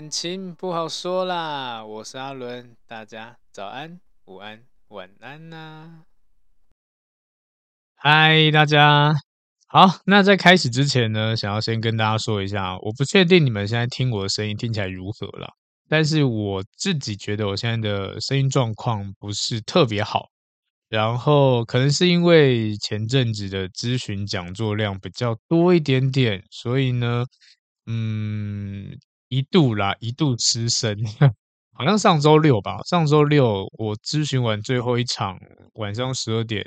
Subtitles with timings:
[0.00, 6.04] 感情不好说啦，我是阿伦，大家早安、午安、晚安呐、
[7.96, 9.12] 嗨，大家
[9.66, 10.00] 好。
[10.06, 15.52] 那在开始之前呢，想要先跟大家说一下，我不确定你们现在听我的声音听起来如何啦，
[15.86, 20.30] 但是我自己觉得我现在的声音状况不是特别好，
[20.88, 27.26] 然后可能是因为前阵子的咨询讲座量比较多一点点，所以呢，
[27.84, 28.98] 嗯。
[29.30, 30.96] 一度啦，一度失声，
[31.72, 32.82] 好像上周六吧。
[32.82, 35.38] 上周六我咨询完最后一场，
[35.74, 36.64] 晚上十二点，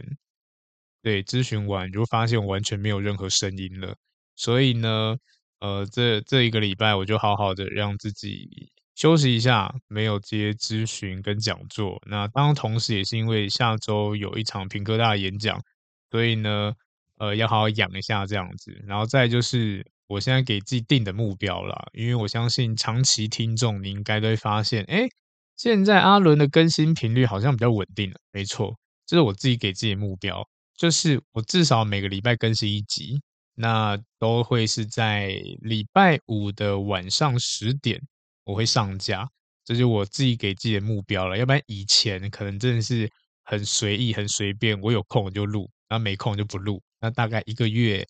[1.02, 3.94] 对，咨询完就发现我完全没有任何声音了。
[4.38, 5.18] 所以呢，
[5.60, 12.02] 呃，这这一个礼拜我就好好的让自己休息一下，没有接咨询跟讲座。
[12.10, 15.62] 那当同时也是因为下周有一场屏科大演讲，
[16.10, 16.74] 所以呢，
[17.18, 18.72] 呃，要好好养一下这样子。
[18.88, 19.86] 然后再就是。
[20.08, 25.08] 我现在给自己定的目标啦，因为我相信长期听众你应该都会发现，哎，
[25.56, 28.18] 现在阿伦的更新频率好像比较稳定了。
[28.32, 30.46] 没错，这是我自己给自己的目标，
[30.78, 33.22] 就是我至少每个礼拜更新一集，
[33.56, 35.30] 那都会是在
[35.62, 38.00] 礼拜五的晚上十点
[38.44, 39.28] 我会上架，
[39.64, 41.38] 这就是我自己给自己的目标了。
[41.38, 43.10] 要不然以前可能真的是
[43.46, 48.06] 很随意、很随便，我有空我就录，然后没空就不录，那大概一个月。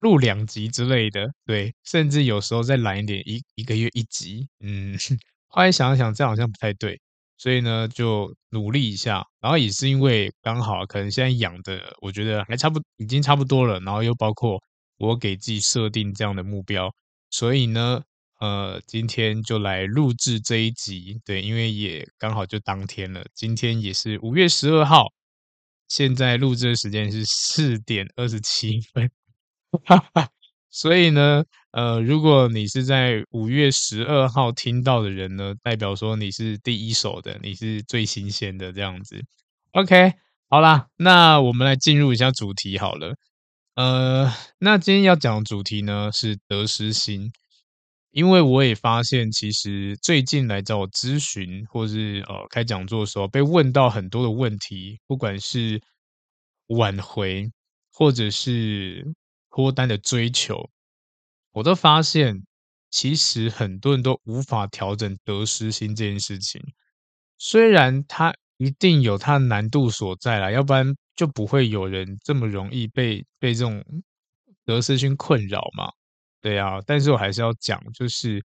[0.00, 4.96] 录两集之类的，对，甚至有时候再懒一点，一一个月一集，嗯，
[5.48, 7.00] 后来想一想，这样好像不太对，
[7.36, 9.24] 所以呢，就努力一下。
[9.40, 13.80] 然后也是因为刚好可能现在养的，我觉得还差不已经差不多了。
[13.80, 14.60] 然后又包括
[14.98, 16.92] 我给自己设定这样的目标，
[17.30, 18.02] 所以呢，
[18.40, 25.06] 呃，今天就来录制这一集，对，因为也刚好就当天了，今天也是五月十二号，
[25.88, 29.10] 现在录制的时间是四点二十七分。
[29.84, 30.28] 哈哈，
[30.70, 39.22] 所以呢，呃，如果你是在五月十二号听到的人呢，代表说你是第一手的，你是最新鲜的这样子。
[39.72, 40.14] OK，
[40.48, 43.14] 好啦，那我们来进入一下主题好了。
[43.74, 47.30] 呃，那今天要讲的主题呢是得失心，
[48.10, 55.78] 因为我也发现，其实最近来找我咨询或是呃开讲座的时候，被问到很多的问题，不管是
[56.68, 57.50] 挽回
[57.92, 59.06] 或者是。
[59.58, 60.70] 脱单的追求，
[61.50, 62.44] 我都发现，
[62.90, 66.62] 其实很多人都无法调整得失心这件事情。
[67.38, 73.84] 虽然它一定有它的难度所在啦，要不然就不会有人这么容易被被这种
[74.64, 75.90] 得失心困扰嘛。
[76.40, 78.40] 对啊，但是我还是要讲，就是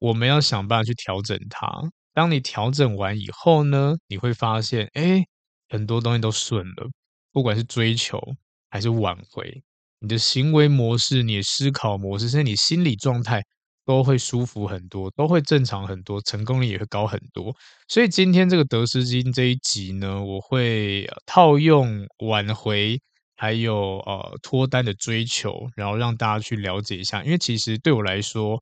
[0.00, 1.80] 我们要想办法去调整它。
[2.12, 5.24] 当你调整完以后呢，你会发现，哎，
[5.68, 6.90] 很多东西都顺了，
[7.30, 8.20] 不管是追求
[8.68, 9.62] 还是挽回。
[9.98, 13.42] 你的行为模式、你的思考模式，甚至你心理状态
[13.84, 17.54] 都会舒服很多，都会正常很多，成功率也会高很多。
[17.88, 23.00] 所以今天这个得失心这一集呢，我会套用挽回，
[23.36, 27.24] 还有呃脱单的追求，然后让大家去了解一下。
[27.24, 28.60] 因为其实对我来说，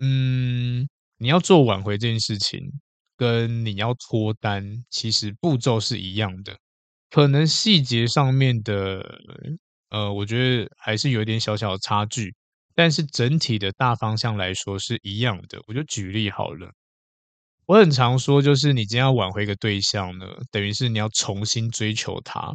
[0.00, 2.60] 嗯，你要做挽回这件事情，
[3.16, 6.56] 跟你要脱单，其实步骤是一样的，
[7.10, 9.02] 可能细节上面的。
[9.94, 12.34] 呃，我觉得还是有点小小的差距，
[12.74, 15.60] 但是整体的大方向来说是一样的。
[15.68, 16.72] 我就举例好了，
[17.66, 22.52] 我很常说，就是你今天要挽回一个对象呢，等于是你要重新追求他。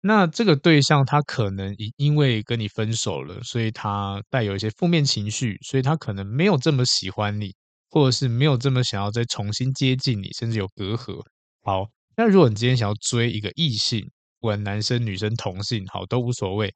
[0.00, 7.54] 那这个对象他可能因因为跟你分手了，所以他带有一些负面情绪，所以他可能没有这么喜欢你，
[7.90, 11.22] 或者是没有这么想要再重新接近你，甚至有隔阂。
[11.62, 11.86] 好，
[12.16, 14.10] 那如果你今天想要追一个异性，
[14.42, 16.74] 管男生女生同性，好都无所谓。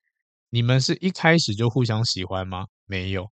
[0.49, 2.65] 你们是一开始就互相喜欢吗？
[2.87, 3.31] 没有。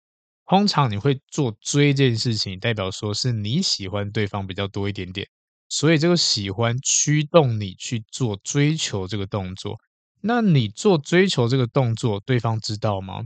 [0.48, 5.26] 通常你会做追这件事情，代表说是你喜欢对方比较多一点点，
[5.70, 9.78] 所以这个喜欢驱动你去做追求这个动作。
[10.20, 13.22] 那你做追求这个动作，对方知道吗？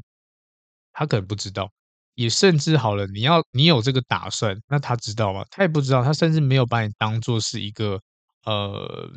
[0.94, 1.72] 他可能不知道。
[2.16, 5.46] 也甚至好了，你要你有这个打算，那他知道吗？
[5.52, 8.02] 他也不知道，他甚至没有把你当做是一个
[8.44, 9.08] 呃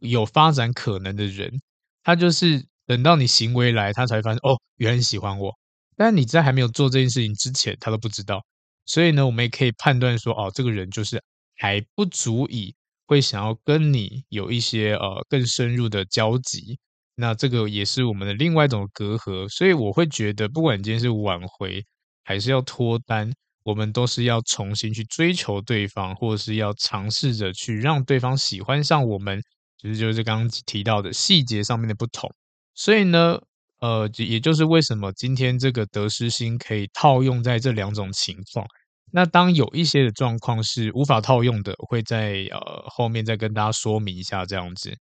[0.00, 1.60] 有发展可能的人，
[2.02, 5.52] 他就是等到你行为来，他才发现哦，原来你喜欢我。
[5.96, 8.44] 但你在还没有做这件事情之前，他都不知道。
[8.84, 11.22] 所以呢，我们也可以判断说，哦，这个人就是
[11.56, 12.74] 还不足以
[13.06, 16.78] 会想要跟你有一些呃更深入的交集。
[17.16, 19.48] 那这个也是我们的另外一种隔阂。
[19.48, 21.82] 所以我会觉得，不管今天是挽回，
[22.24, 23.32] 还是要脱单，
[23.64, 29.42] 我们都是要重新去追求对方，或者是要尝试着去让对方喜欢上我们，
[29.78, 32.32] 其实就是刚刚提到的细节上面的不同。
[32.74, 33.38] 所以呢，
[33.80, 38.66] 呃，也就是为什么今天这个得失心可以套用在这两种情况。
[39.12, 44.96] 那当有一些的状况是无法套用的，会在呃后面再跟大家说明一下这样子。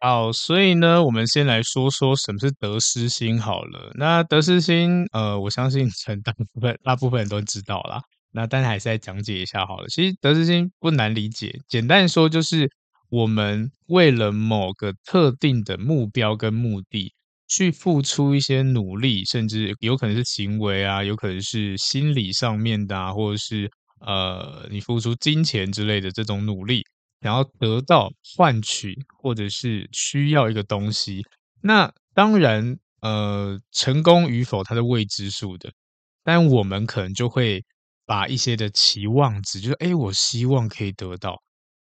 [0.00, 3.90] 好，所以呢，我们先来说说什么是得失心好了。
[3.94, 8.00] 那得失心，呃，我相信很大部分大部分人都知道啦。
[8.30, 9.88] 那但还是再讲解一下好了。
[9.88, 12.70] 其实得失心不难理解，简单说就是
[13.08, 17.12] 我们为了某个特定的目标跟目的，
[17.48, 23.70] 去付出一些努力，甚至有可能是行为啊，有可能是心理上面的啊，或者是
[24.00, 26.82] 呃，你付出金钱之类的这种努力。
[27.20, 31.22] 然后得到、换取，或者是需要一个东西，
[31.62, 35.72] 那当然，呃，成功与否它是未知数的。
[36.22, 37.64] 但我们可能就会
[38.04, 41.40] 把一些的期望值，就是哎，我希望可以得到，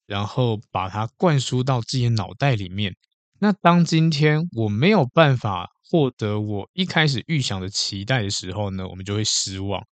[0.07, 2.95] 然后把它灌输到自己的脑袋里面。
[3.41, 9.85] 那当今天我没有办法获得我一开始预想的期待的时候呢，我们就会失望。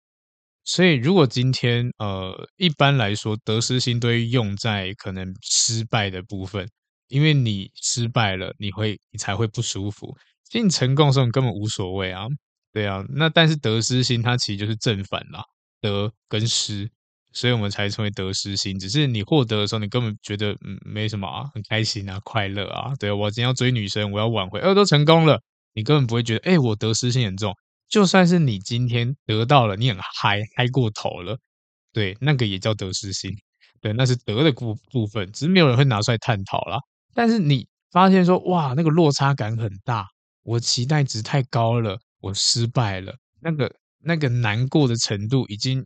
[0.65, 6.69] 所以，如果今天，呃，一般来说，得失心都用在可能失败的部分，
[7.09, 10.17] 因为你失败了，你会，你才会不舒服。
[10.45, 12.27] 其实你成功的时候，你根本无所谓啊，
[12.73, 13.05] 对啊。
[13.09, 15.43] 那但是得失心它其实就是正反啦，
[15.81, 16.89] 得跟失，
[17.33, 18.79] 所以我们才称为得失心。
[18.79, 22.93] 只是你获得的时候，你根本觉得嗯没什么啊，很开心啊，快乐啊。
[22.99, 25.41] 对，我今天要追女生，我要挽回，呃，都成功了，
[25.75, 27.55] 你根本不会觉得，哎，我得失心很重。
[27.89, 31.39] 就算是你今天得到了，你很嗨，嗨过头了，
[31.93, 33.31] 对，那个也叫得失心，
[33.83, 36.79] 对，那是得的部部分，只是没有人会拿出来探讨啦。
[37.15, 40.07] 但是你发现说，哇，那个落差感很大，
[40.43, 43.71] 我期待值太高了，我失败了，那个
[44.03, 45.85] 那个难过的程度已经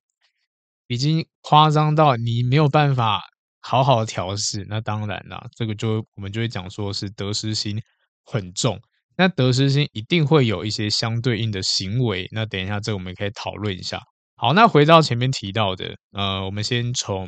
[0.89, 3.23] 已经夸张到你没有办法
[3.61, 7.81] 好好调试，那当然啦，这个就我们就会讲说是得失心
[8.25, 8.79] 很重。
[9.19, 14.01] 那得失心一定会有一些相对应的行为，那等一下这个我们可以讨论一下。
[14.37, 17.27] 好，那回到前面提到的，呃，我们先从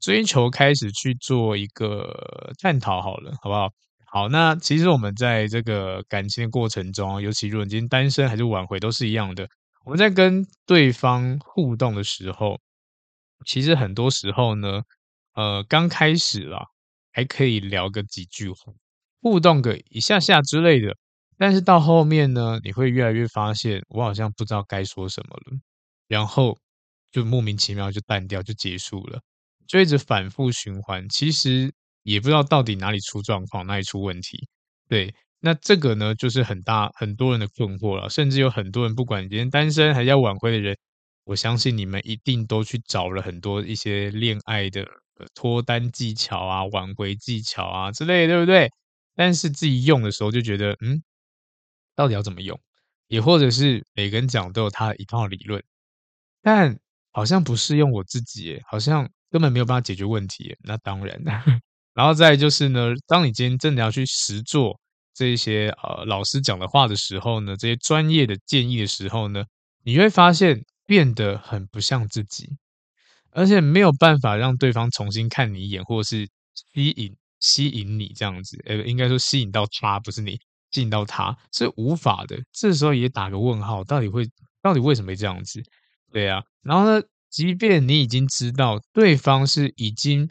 [0.00, 3.68] 追求开始去做一个探讨好了，好不好？
[4.12, 9.46] 好，那其实我们在这个感情的过程中，尤其如果你今天单身还是挽回，都是一样的。
[9.84, 12.60] 我们在跟对方互动的时候，
[13.46, 14.82] 其实很多时候呢，
[15.34, 16.66] 呃，刚开始啦，
[17.12, 18.72] 还可以聊个几句话。
[19.22, 20.96] 互动个一下下之类的，
[21.38, 25.58] 但是到后面呢，你会越来越发现，我好像不知道该说什么了，
[26.08, 26.58] 然后
[27.10, 29.20] 就莫名其妙就淡掉，就结束了，
[29.66, 31.08] 就一直反复循环。
[31.08, 31.72] 其实
[32.02, 34.48] 也不知道到底哪里出状况，哪里出问题。
[34.88, 40.76] 对，那这个呢，就是很大很多人的困惑了，甚至有很多人，不管今天单身还是要挽回的人，
[41.24, 44.86] 我相信你们一定都去找了很多一些恋爱的
[45.34, 48.70] 脱单技巧啊、挽回技巧啊之类，对不对？
[49.16, 51.02] 但是自己用的时候就觉得，嗯，
[51.96, 52.58] 到底要怎么用？
[53.08, 55.62] 也或者是每个人讲都有他一套理论，
[56.42, 56.78] 但
[57.12, 60.56] 好像不适用我自己，好像根本没有办法解决问题。
[60.62, 61.20] 那当然，
[61.94, 64.78] 然后再就是呢，当你今天真的要去实做
[65.14, 69.44] 这些呃老师讲的话的时候呢，这些专业的建议的时候呢，
[69.82, 72.48] 你会发现变得很不像自己，
[73.30, 77.16] 而且没有办法让对方重新看你一眼，或者是吸引。
[77.42, 80.38] 吸引你这样子，呃，应该说吸引到他，不是你
[80.72, 82.38] 吸引到他，是无法的。
[82.52, 84.28] 这时候也打个问号，到底会，
[84.60, 85.62] 到底为什么会这样子？
[86.12, 90.28] 对啊，然后呢，即便你已经知道对方是已经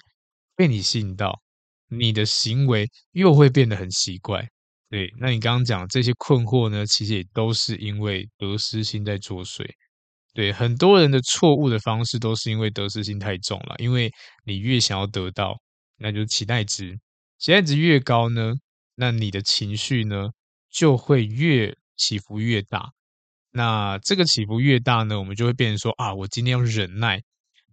[0.55, 1.41] 被你吸引到，
[1.87, 4.47] 你的行为又会变得很奇怪。
[4.89, 9.63] 对，那你刚刚讲这些困惑呢，其实也都是因为得失心在作祟。
[10.33, 14.11] 对，很多人的错误的方式都是因为得失心太重了，因为
[14.45, 15.55] 你越想要得到。
[15.97, 16.97] 那就是期待值，
[17.37, 18.53] 期待值越高呢，
[18.95, 20.29] 那你的情绪呢
[20.71, 22.91] 就会越起伏越大。
[23.51, 27.21] 那这个起伏越大呢，我们就会变成说啊，我今天要忍耐，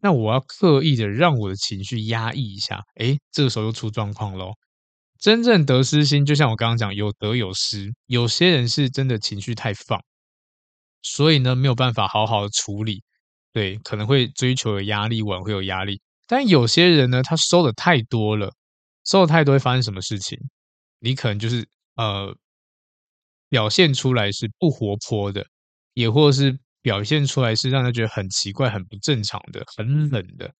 [0.00, 2.82] 那我要刻意的让我的情绪压抑一下。
[2.96, 4.52] 诶，这个时候又出状况喽。
[5.18, 7.92] 真正得失心，就像我刚刚讲，有得有失。
[8.06, 10.02] 有些人是真的情绪太放，
[11.02, 13.02] 所以呢没有办法好好的处理，
[13.52, 16.00] 对，可能会追求有压力，挽回有压力。
[16.26, 18.52] 但有些人呢，他收的太多了，
[19.04, 20.38] 收的太多会发生什么事情？
[21.00, 22.36] 你可能就是呃，
[23.48, 25.46] 表现出来是不活泼的。
[25.94, 30.52] 也或是表现出来是让他觉得很奇怪、很不正常的、很冷的，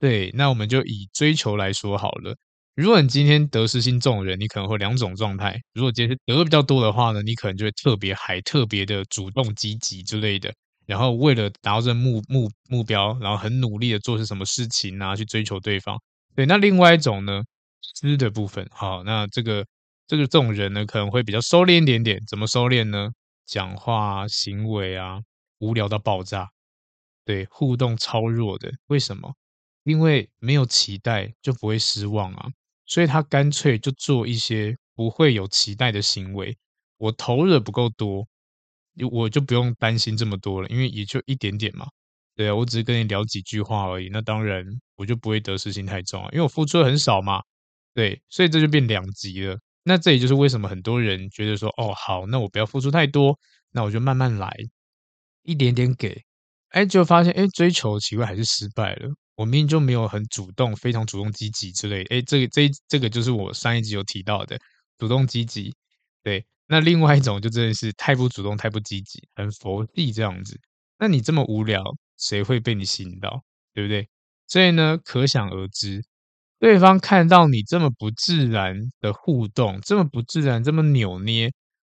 [0.00, 0.30] 对。
[0.34, 2.34] 那我们就以追求来说好了。
[2.78, 5.60] 如果你今天得失心重的人，你可能会两种状态。
[5.74, 10.54] 如果今天得比较多的话呢，你可能就会特别还特别的主动积极之类的，
[10.86, 16.00] 然后为了达到这目目目标，然后很努力的做些什么事情啊，去追求对方。
[16.36, 16.46] 对。
[16.46, 17.42] 那另外一种呢，
[18.00, 19.66] 失的部分，好，那这个
[20.06, 22.22] 这个这种人呢，可能会比较收敛一点点。
[22.28, 23.10] 怎么收敛呢？
[23.44, 25.18] 讲话行为啊，
[25.58, 26.48] 无聊到爆炸，
[27.24, 29.34] 对，互动超弱的，为什么？
[29.84, 32.48] 因为没有期待就不会失望啊，
[32.88, 36.56] 所以他干脆就做一些不会有期待的行为。
[36.96, 38.26] 我投入的不够多，
[39.12, 41.86] 我就不用担心这么多了，因为也就一点点嘛。
[42.34, 44.64] 对啊，我只是跟你聊几句话而已，那当然
[44.96, 47.42] 我就不会得失心太重啊，因为我付出的很少嘛。
[47.94, 49.58] 对，所以这就变两极了。
[49.82, 53.38] 那这也就是为什么很多人觉得说，哦，好，那我不要付出太多，
[53.72, 54.52] 那我就慢慢来，
[55.42, 56.22] 一点点给，
[56.70, 59.10] 哎，就发现，哎，追求奇怪还是失败了。
[59.38, 64.58] 我明明就没有很主动，非常主动积极之类，哎，这个这这个就是我上一集有提到的
[64.98, 65.72] 主动积极。
[66.24, 70.60] 对，那另外一种就真的是太不主动，太不积极，很佛系这样子。
[70.98, 71.80] 那你这么无聊，
[72.18, 73.44] 谁会被你吸引到？
[73.72, 74.08] 对不对？
[74.48, 76.04] 所以呢，可想而知。
[76.58, 81.52] 对方看到你这么不自然的互动，这么不自然，这么扭捏，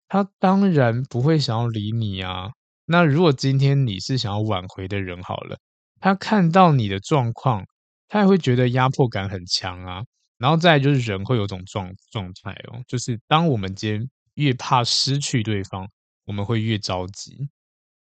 [0.07, 2.51] 他当然不会想要理你啊。
[2.86, 5.57] 那如果今天你是想要挽回的人，好了，
[6.01, 7.63] 他看到你的状况，
[8.10, 10.01] 他也会觉得压迫感很强啊。
[10.38, 15.88] 然后再来就是人会有种状状态哦，就是当我们今天越怕失去对方，
[16.25, 17.48] 我们会越着急。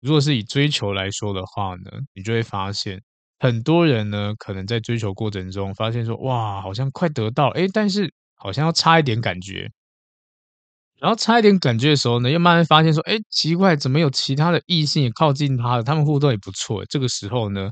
[0.01, 3.01] 如果是以追求来说的话呢，你就会发现。
[3.41, 9.71] 很多人呢，可能在追求过程中发现说，哇，好像快得到，诶，但是好像要差一点感觉，
[11.01, 16.85] 然后差一点感觉的时候呢，又慢慢发现说，诶，奇怪，怎么有其他的异性也靠近他了，他们互动也不错。
[16.87, 17.71] 这个时候呢，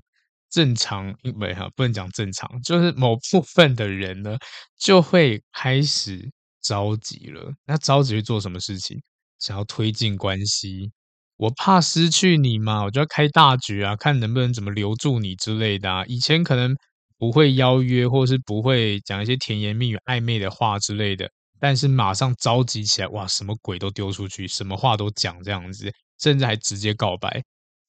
[0.51, 4.37] 正常，因为哈，不能讲正常，就是某部分的人呢，
[4.79, 6.31] 就会开始
[6.63, 7.53] 着急了。
[7.67, 9.01] 那着急去做什么事情？
[9.39, 10.91] 想要推进关系。
[11.37, 16.05] 我怕失去你嘛，我就要开大局啊，看能不能怎么留住你之类的啊。
[16.07, 16.77] 以前可能
[17.19, 21.29] 不会邀约，或是不会讲一些甜言蜜语、暧昧的话之类的，
[21.63, 25.89] 但是马上着急起来，哇，什么鬼都丢出去，什么话都讲这样子，
[26.19, 27.41] 甚至还直接告白，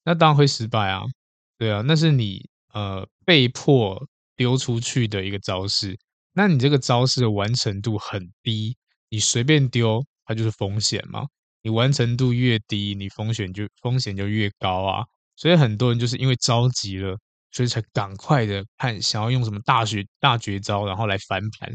[0.03, 1.01] 那当然会失败啊。
[1.58, 4.00] 对啊，那是你呃被迫
[4.36, 5.98] 丢出去的一个招式，
[6.34, 8.77] 那你这个招式的完成度很低，
[9.10, 11.25] 你随便丢，它就是风险嘛。
[11.63, 15.03] 你完成度越低，你风险就风险就越高啊！
[15.36, 17.18] 所以很多人就是因为着急了，
[17.50, 21.74] 所以才赶快的看想要用什么大绝大绝招，然后来翻盘。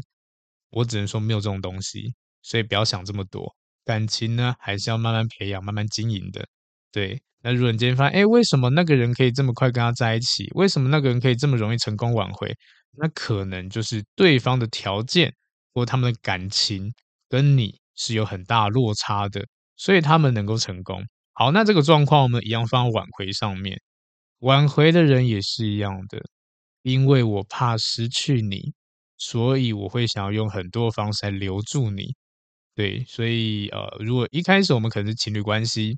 [0.71, 3.55] 我只能说没有这种东西，所以不要想这么多。
[3.85, 6.47] 感情呢，还是要慢慢培养、慢慢经营的。
[6.91, 10.49] 对，那如果你今天发现，哎，为什么那个人可以这么快跟他在一起？
[10.55, 12.55] 为什么那个人可以这么容易成功挽回？
[12.97, 15.33] 那可能就是对方的条件
[15.73, 16.91] 或他们的感情
[17.29, 19.45] 跟你是有很大落差的。
[19.75, 21.01] 所以他们能够成功。
[21.31, 23.79] 好，那这个状况我们一样放挽回上面。
[24.39, 26.21] 挽回的人也是一样的，
[26.81, 28.73] 因为我怕失去你，
[29.19, 32.15] 所以我会想要用很多方式来留住你。
[32.75, 35.97] 对，所以呃，如果一开始我们可能是情侣关系，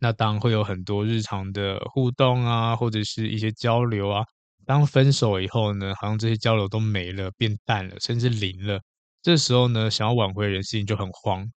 [0.00, 4.24] 那当然会有很多日常的互动啊，或者是一些交流啊。
[4.66, 8.80] 当分手以后呢，好像这些交流都没了，变淡了，甚至零了。
[9.22, 11.50] 这时候呢，想要挽回人心里就很慌。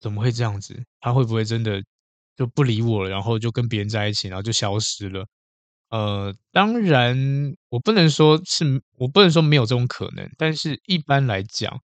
[0.00, 0.82] 怎么会这样子？
[1.00, 1.82] 他会不会真的
[2.36, 5.26] 就不理我了，然后就跟别人在一起，然后就消失了？
[5.94, 7.16] 呃，当然，
[7.68, 11.80] 我不能说是我不能说没有这种可能，但是一般来讲，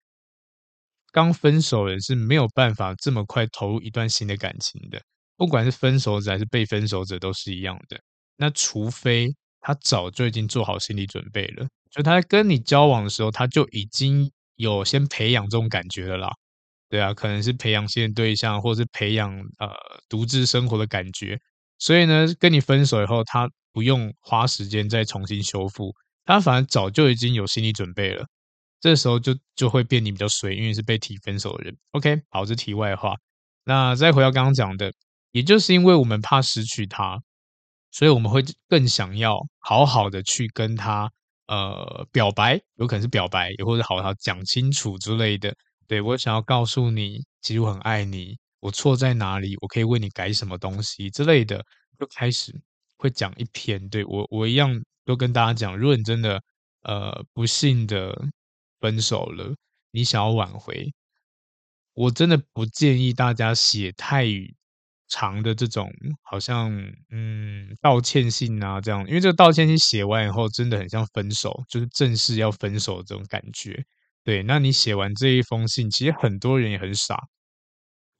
[1.11, 4.99] 刚分手人是没有办法这么快投入一段新的感情的，
[5.37, 7.99] 不管是分手者还是被分手者都是一样的。
[8.37, 16.31] 那除非他早就已经做好心理准备了，就他在跟你交往的时候，他就已经有先培养这种感觉了啦。
[16.89, 19.69] 对啊，可能是培养新的对象，或是培养呃
[20.09, 21.39] 独自生活的感觉。
[21.79, 25.93] 所以呢，跟你分手以后，他不用花时间再重新修复，
[26.25, 28.25] 他反而早就已经有心理准备了。
[28.79, 31.77] 这时候就就会变你比较随，因为是被提分手的人。
[31.91, 33.13] OK，好，这题外话。
[33.65, 34.91] 那再回到刚刚讲的，
[35.31, 37.21] 也就是因为我们怕失去他，
[37.91, 41.11] 所以我们会更想要好好的去跟他
[41.47, 45.53] 呃表白，有可能是表白，也或者好好讲清楚之类的。
[45.87, 51.57] 对，我想要告诉你，其实我很爱你，我错在哪里，我可以为你改什么东西之类的，
[51.99, 52.53] 就开始
[52.99, 53.89] 会讲一篇。
[53.89, 56.39] 对，我我一样都跟大家讲，如果你真的
[56.83, 58.15] 呃不幸的
[58.79, 59.55] 分手了，
[59.91, 60.93] 你想要挽回，
[61.93, 64.25] 我真的不建议大家写太
[65.07, 65.91] 长的这种，
[66.21, 66.71] 好像
[67.09, 73.83] 嗯道歉信啊这样，因为这个道歉信写完以后，真的很像分手，就是正式要分手的这种感觉。
[74.23, 77.17] 对，那你写完这一封信，其实很多人也很傻。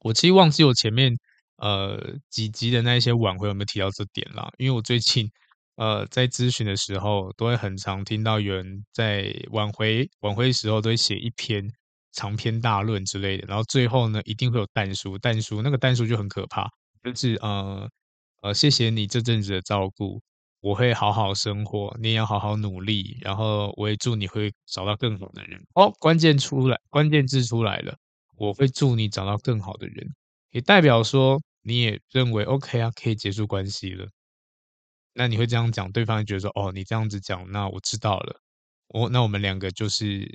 [0.00, 1.14] 我其实忘记我前面
[1.60, 5.30] 呃几集的那一些挽回有没有提到这点啦，因为我最近
[5.76, 11.70] 呃在咨询的时候，都会很常听到有人在挽回挽回的时候，都会写一篇
[12.12, 16.68] 长篇大论之类的，然后最后呢一定会有但书，但书那个但书就很可怕，
[17.04, 17.88] 就是呃
[18.42, 20.20] 呃谢谢你这阵子的照顾。
[20.62, 25.58] 我会好好生活，你也要好好努力，然后我也祝你会找到更好的人。
[25.72, 27.96] 哦，关键出来，关键字出来了，
[28.36, 30.06] 我会祝你找到更好的人，
[30.50, 34.08] 也代表说你也认为 OK 啊，可以结束关系了。
[35.14, 38.40] 那你会这样讲，对方觉得说，哦，你这样子讲，那我知道了，
[38.88, 40.26] 我那我们两个就是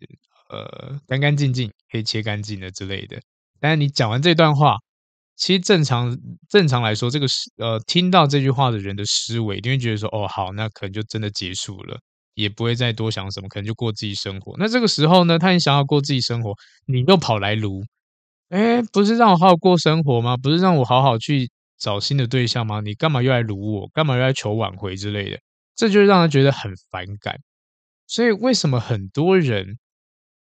[0.49, 3.19] 呃干干净净，可以切干净的之类的。
[3.59, 4.77] 但是你讲完这段话。
[5.37, 6.17] 其实正常
[6.47, 11.99] 正常来说，这个是呃，听到这句话的人的思维，一定会觉得说，哦，好，那可能就真的结束了，
[12.35, 14.55] 也不会再多想什么，可能就过自己生活。
[14.57, 16.55] 那这个时候呢，他很想要过自己生活，
[16.85, 17.83] 你又跑来卢，
[18.49, 20.37] 哎，不是让我好好过生活吗？
[20.37, 22.79] 不是让我好好去找新的对象吗？
[22.81, 23.87] 你干嘛又来辱我？
[23.93, 25.39] 干嘛又来求挽回之类的？
[25.75, 27.39] 这就让人觉得很反感。
[28.07, 29.77] 所以为什么很多人？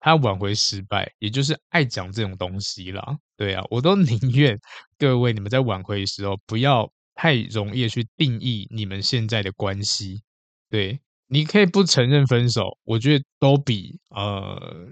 [0.05, 3.17] 他挽回失败，也就是爱讲这种东西啦。
[3.37, 4.59] 对啊，我都宁愿
[4.99, 10.21] 各位你们在挽回的时候，不要太容易去定义你们现在的关系。
[10.69, 14.89] 对，你可以不承认分手，我觉得都比呃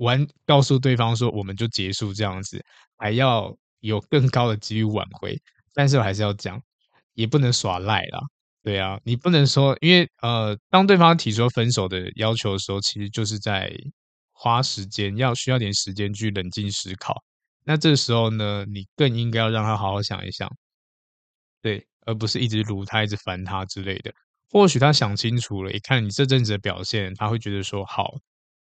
[0.00, 2.62] 完告诉对方说我们就结束这样子，
[2.98, 5.40] 还要有更高的机率挽回。
[5.72, 6.60] 但是我还是要讲，
[7.14, 8.20] 也不能耍赖啦。
[8.62, 13.72] 对啊，你不能说，因为呃，当对方提出分手的要求的时候，其实就是在。
[14.42, 17.14] 花时间要需要点时间去冷静思考，
[17.62, 20.50] 那这时候呢，你更应该要让他好好想一想，
[21.60, 24.10] 对，而不是一直卢他、一直烦他之类的。
[24.48, 28.14] 或许他想清楚了，一看你这阵子的表现，他会觉得说：好，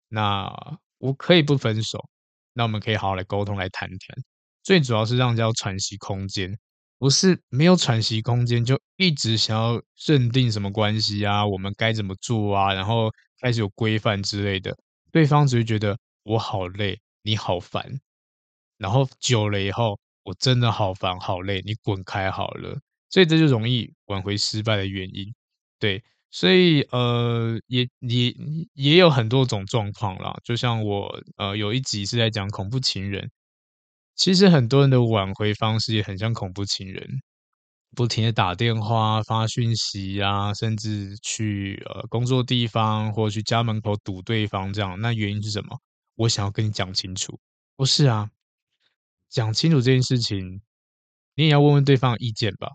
[0.08, 0.48] 那
[1.04, 2.02] 我可以不分手，
[2.54, 4.24] 那我们可以好好来沟通、来谈谈。
[4.62, 6.58] 最主要是让人家有喘息空间，
[6.98, 13.10] 不是没有喘息空间就一直想要认定什么关系啊，我们该怎么做啊，然后
[13.42, 14.74] 开始有规范之类的。
[15.12, 18.00] 对方只会觉得我好累，你好烦，
[18.78, 22.80] 然后久了以后，我真的好烦好累，你滚开好了。
[23.10, 25.34] 所以这就容易挽回失败的原因。
[25.78, 26.02] 对，
[26.34, 28.34] 所以呃，也也
[28.74, 30.34] 也有很多种状况啦。
[30.42, 33.30] 就像我呃有一集是在讲恐怖情人，
[34.16, 37.08] 其实很多人的挽回方式也很像恐怖情人。
[37.94, 45.78] 不停的打电话、发讯息啊，甚至去呃工作地方或者去家门口堵对方，这样，那原因是什么？
[46.16, 47.38] 我想要跟你讲清楚。
[47.76, 48.28] 不是啊，
[49.30, 50.60] 讲清楚这件事情，
[51.36, 52.72] 你也要问问对方意见吧。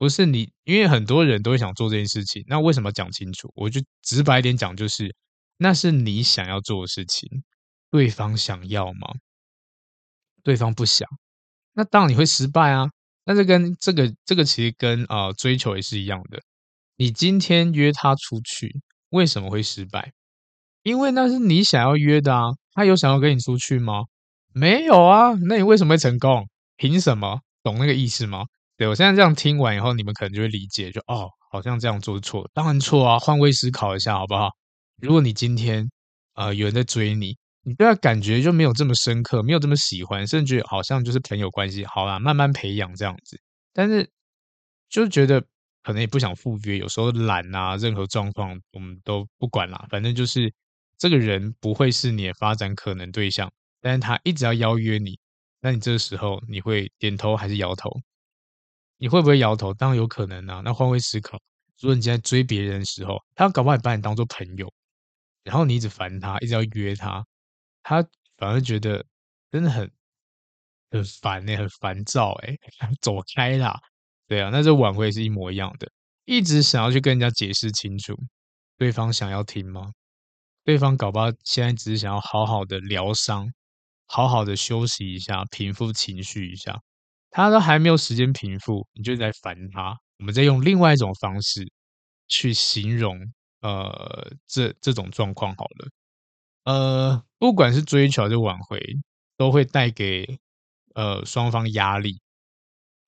[0.00, 3.52] 不是你，因为很多人都会想做这件事情，那为什么讲清楚？
[3.54, 5.14] 我就直白点讲，就是
[5.58, 7.28] 那是你想要做的事情，
[7.90, 9.12] 对方想要吗？
[10.42, 11.06] 对方不想，
[11.74, 12.88] 那当然你会失败啊。
[13.26, 16.40] 但是跟这个这个其实跟呃追求也是一样的。
[16.96, 20.12] 你今天约他出去，为什么会失败？
[20.82, 22.52] 因为那是你想要约的啊。
[22.72, 24.04] 他有想要跟你出去吗？
[24.54, 25.34] 没有啊。
[25.46, 26.48] 那你为什么会成功？
[26.78, 27.40] 凭什么？
[27.62, 28.46] 懂那个意思吗？
[28.80, 33.18] 对，我现在这样听完以后，你们可能就会理解，就哦，好像这样做错，当然错啊。
[33.18, 34.48] 换位思考一下好不好？
[35.02, 35.86] 如果你今天
[36.32, 37.36] 呃有人在追你。
[37.62, 43.38] 你对他感觉就没有这么深刻，没有这么喜欢，甚至好像就是朋友关系，好啦，慢慢培养这样子。
[43.74, 44.08] 但是
[44.88, 45.44] 就觉得
[45.82, 49.86] 可能也不想赴约，有时候懒啊，任何状况我们都不管啦。
[49.90, 50.50] 反正就是
[50.96, 55.18] 这个人不会是你的发展可能对象，但是他一直要邀约你，
[55.60, 57.90] 那你这个时候你会点头还是摇头？
[59.00, 59.72] 你会不会摇头？
[59.72, 60.60] 当然有可能啊。
[60.62, 61.38] 那换位思考，
[61.80, 64.70] 如果你现在追别人的时候，他搞不好把你当做朋友，
[65.42, 67.24] 然后你一直烦他，一直要约他。
[67.82, 69.02] 他反而觉得
[69.50, 69.90] 真的很
[70.90, 72.58] 很烦欸，很烦躁欸，
[73.00, 73.80] 走开啦！
[74.28, 75.90] 对啊，那这挽回是一模一样的，
[76.26, 78.14] 一直想要去跟人家解释清楚，
[78.76, 79.92] 对方想要听吗？
[80.62, 83.50] 对方搞不好现在只是想要好好的疗伤，
[84.04, 86.78] 好好的休息一下，平复情绪一下，
[87.30, 89.96] 他都还没有时间平复，你就在烦他。
[90.18, 91.70] 我们再用另外一种方式
[92.28, 93.18] 去形容，
[93.62, 95.88] 呃，这这种状况好了。
[96.64, 98.80] 呃，不管是追求还是挽回，
[99.36, 100.38] 都会带给
[100.94, 102.20] 呃双方压力。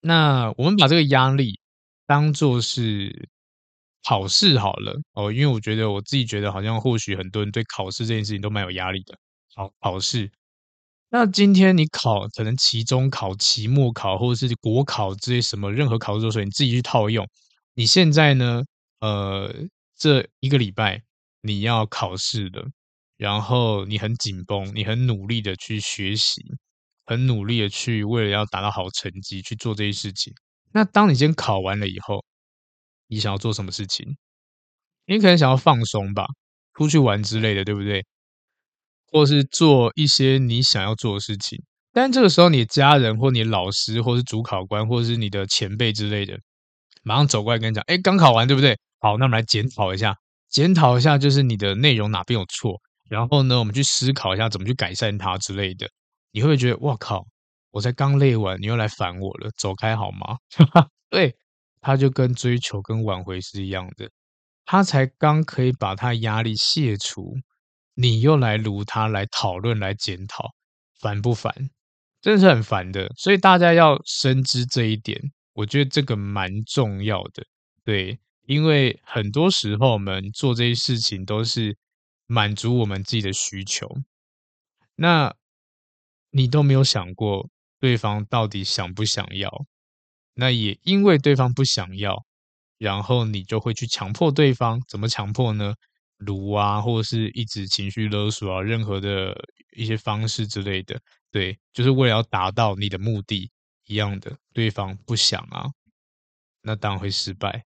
[0.00, 1.60] 那我们把这个压力
[2.06, 3.28] 当做是
[4.04, 9.16] 考试好了哦，因为我觉得我自己觉得好像或许很多人对考试这件事情都蛮有压力的。
[9.54, 10.30] 好，考试。
[11.14, 17.28] 那今天你考可能期中考、期末考或者是国考这些什么任何考试的时候，你自己去套用。
[17.74, 18.62] 你现在呢？
[19.00, 19.52] 呃，
[19.94, 21.02] 这一个礼拜
[21.42, 22.64] 你要考试的，
[23.18, 26.40] 然后你很紧绷，你很努力的去学习，
[27.04, 30.32] 很努力的去为了要达到好成绩去做这些事情。
[30.72, 32.24] 那当你先考完了以后，
[33.08, 34.16] 你想要做什么事情？
[35.06, 36.26] 你可能想要放松吧，
[36.74, 38.04] 出去玩之类的，对不对？
[39.12, 46.38] 或是做一些你想要做的事情，但这个时候，你的家人或你老师，或是主考官，或是你的前辈之类的，
[47.02, 48.76] 马上走过来跟你讲：“哎，刚考完，对不对？
[49.00, 50.16] 好，那我们来检讨一下，
[50.48, 55.86] 检讨一下，就是你的内容哪边有错，然后呢，我们去思考一下怎么去改善它之类的。”
[56.32, 57.26] 你会不会觉得：“我靠，
[57.70, 60.38] 我才刚累完，你又来烦我了，走开好吗？”
[61.10, 61.34] 对，
[61.82, 64.08] 他就跟追求跟挽回是一样的，
[64.64, 67.34] 他才刚可以把他压力卸除。
[67.94, 70.50] 你又来卢他来讨论来检讨，
[71.00, 71.52] 烦不烦？
[72.20, 73.12] 真的是很烦的。
[73.16, 75.20] 所以大家要深知这一点，
[75.52, 77.44] 我觉得这个蛮重要的。
[77.84, 81.76] 对，因为很多时候我们做这些事情都是
[82.26, 83.88] 满足我们自己的需求，
[84.94, 85.34] 那
[86.30, 89.66] 你都没有想过对方到底想不想要？
[90.34, 92.24] 那也因为对方不想要，
[92.78, 95.74] 然后你就会去强迫对方，怎么强迫呢？
[96.26, 99.34] 卢啊，或者是一直情绪勒索啊，任何的
[99.76, 103.50] 一些方式之类的，对，就是为了要达到你的目的
[103.86, 105.66] 一样的，对方不想啊，
[106.62, 107.64] 那当然会失败。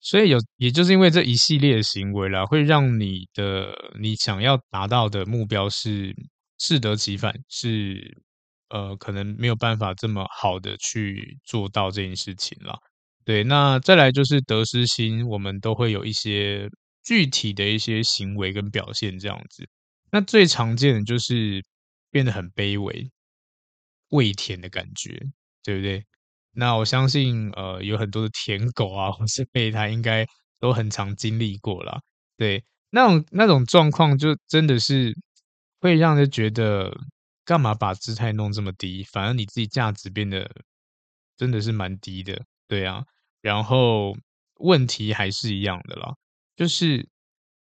[0.00, 6.14] 所以有，也就是因为这一系列的行为啦，会让你的你想要达到的目标是
[6.58, 8.16] 适得其反，是
[8.68, 12.78] 呃，可能没有办法这么好的去做到这件事情啦。
[13.24, 16.68] 对，那再来就是得失心，我们都会有一些。
[17.08, 19.66] 具体的一些行为跟表现这样子，
[20.12, 21.64] 那最常见的就是
[22.10, 23.10] 变得很卑微、
[24.10, 25.18] 喂甜的感觉，
[25.64, 26.04] 对不对？
[26.52, 30.26] 那我相信，呃，有很多的舔狗啊，或是备胎，应该
[30.60, 31.98] 都很常经历过啦。
[32.36, 35.14] 对，那种那种状况，就真的是
[35.80, 36.94] 会让人觉得，
[37.46, 39.02] 干嘛把姿态弄这么低？
[39.04, 40.46] 反而你自己价值变得
[41.38, 43.02] 真的是蛮低的，对啊。
[43.40, 44.14] 然后
[44.56, 46.14] 问题还是一样的啦。
[46.58, 47.08] 就是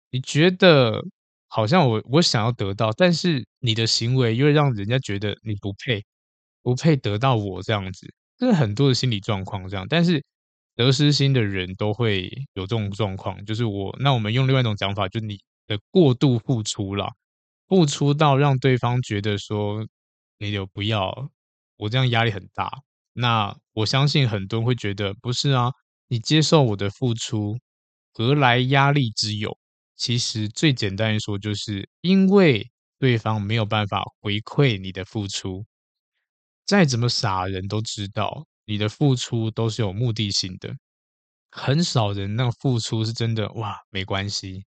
[0.10, 1.04] 你觉得
[1.50, 6.02] 好像我我想要得到，但是你的行为又让人家觉得你不配，
[6.64, 9.86] 不配得到我这样子，这是很多的心理状况这样。
[9.90, 10.24] 但是
[10.78, 17.12] 得失心的人都会有这种状况，就是我那我们用另外一种讲法，就是你的过度付出了，
[17.68, 19.86] 付出到让对方觉得说
[20.40, 21.30] 你有不要，
[21.78, 22.72] 我这样压力很大。
[23.14, 25.72] 那我相信很多人会觉得不是啊，
[26.08, 27.58] 你接受我的付出。
[28.18, 29.58] 何来压力之有？
[29.98, 35.66] 其实最简单的说，就是因为对方没有办法回馈你的付出。
[36.66, 40.74] 再怎么傻人都知道，你的付出都是有目的性的。
[41.52, 44.64] 很少人那付出是真的哇，没关系，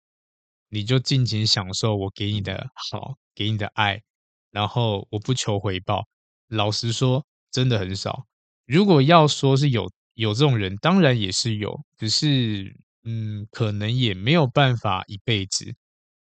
[0.69, 4.03] 你就尽情享受我给你的好，给你的爱，
[4.51, 6.07] 然后我不求回报。
[6.49, 8.27] 老实说，真的很少。
[8.67, 12.77] 如果要说是有有这种人，当然也是有，只是。
[13.09, 15.75] 嗯，可能也没有办法一辈子。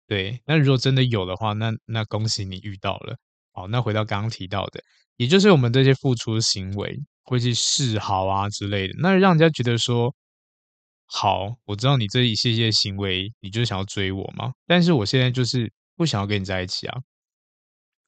[0.06, 3.16] 对，那如果真的有的话，那那恭喜你遇到了。
[3.50, 4.80] 好，那回到刚刚提到的，
[5.16, 10.14] 也就是我们这些付出的行为，会去示好啊之类的，那让人家觉得说，
[11.06, 14.52] 好，我知道你这一些些行为，你就想要追我嘛。
[14.64, 17.00] 但是我现在就是不想要跟你在一起啊。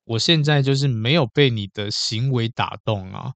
[0.04, 3.32] 我现在就是没有被你的行为打动啊，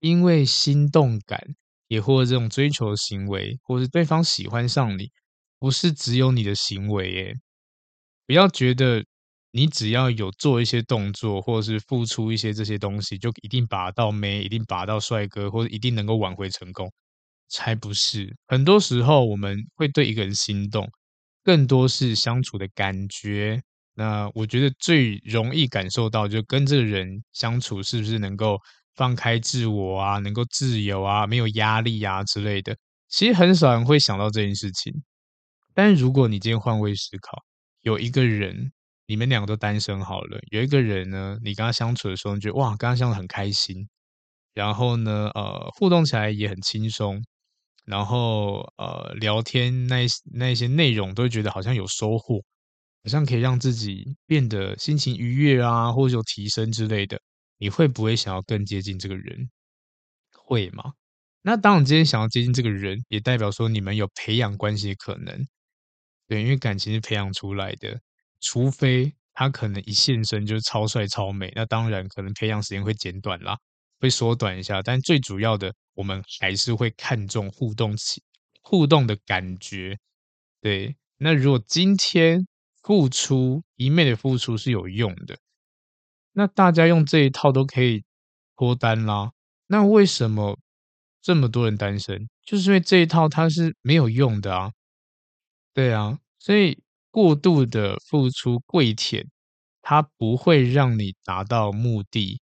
[0.00, 1.54] 因为心动感。
[1.88, 5.10] 也或者这种追求行为，或是对方喜欢上你，
[5.58, 7.34] 不是只有你的行为耶。
[8.26, 9.04] 不要觉得
[9.52, 16.92] 你只要有做一些动作，或者是付出一些这些东西，就一定把到妹，一定把到帅哥，或者一定能够挽回成功，
[17.48, 18.36] 才不是。
[18.48, 20.90] 很多时候我们会对一个人心动，
[21.44, 23.62] 更多是相处的感觉。
[23.94, 28.58] 那我觉得最容易感受到，就跟这个人相处是不是能够。
[28.96, 32.76] 放开自我啊，能够自由啊，没有压力啊之类的，
[33.08, 34.92] 其实很少人会想到这件事情。
[35.74, 37.42] 但是如果你今天换位思考，
[37.82, 38.72] 有一个人，
[39.06, 43.86] 你们两个都单身好了，有一个人呢，你跟他相处的时候，你觉得哇，跟他相处很开心，
[44.54, 47.22] 然后呢，呃，互动起来也很轻松，
[47.84, 52.36] 然后呃，聊天那那些内容都会觉得好像有收获，
[53.04, 57.20] 好像可以让自己变得心情愉悦啊，或者有提升之类的，
[57.58, 59.50] 你会不会想要更接近这个人？
[60.32, 60.92] 会吗？
[61.42, 65.46] 那当然今天想要接近这个人，也代表说你们有培养关系的可能。
[66.28, 68.00] 对，因为感情是培养出来的，
[68.40, 73.56] 除非他可能一现身就超帅超美，那当然可能培养时间会减短啦，
[74.00, 74.82] 会缩短一下。
[74.82, 78.22] 但最主要的，我们还是会看重互动起
[78.62, 79.96] 互动的感觉。
[80.60, 82.44] 对，那如果今天
[82.82, 85.38] 付出一昧的付出是有用的，
[86.38, 88.04] 那大家用这一套都可以
[88.56, 89.32] 脱单啦。
[89.68, 90.58] 那为什么
[91.22, 92.28] 这么多人单身？
[92.44, 94.70] 就是因为这一套它是没有用的啊。
[95.72, 96.78] 对啊，所以
[97.10, 99.26] 过度的付出跪舔，
[99.80, 102.38] 它不会让你达到目的。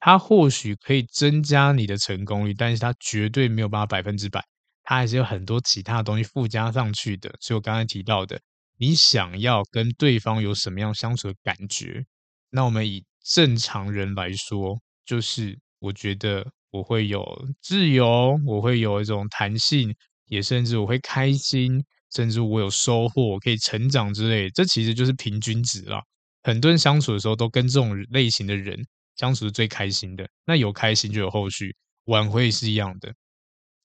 [0.00, 4.44] 它或许可以增加你的成功率，但是它绝对没有办法百分之百。
[4.82, 7.32] 它还是有很多其他的东西附加上去的。
[7.40, 8.40] 所以我刚才提到的，
[8.78, 12.04] 你想要跟对方有什么样相处的感觉？
[12.50, 17.24] 那我们以正常人来说，就是我觉得我会有
[17.60, 19.94] 自由，我会有一种弹性，
[20.26, 21.84] 也甚至我会开心。
[22.14, 25.98] 甚至我有收获，我可以成长之类，这其实就是平均值啦。
[26.42, 28.78] 很多人相处的时候都跟这种类型的人
[29.16, 30.28] 相处是最开心的。
[30.44, 33.14] 那有开心就有后续，挽回也是一样的。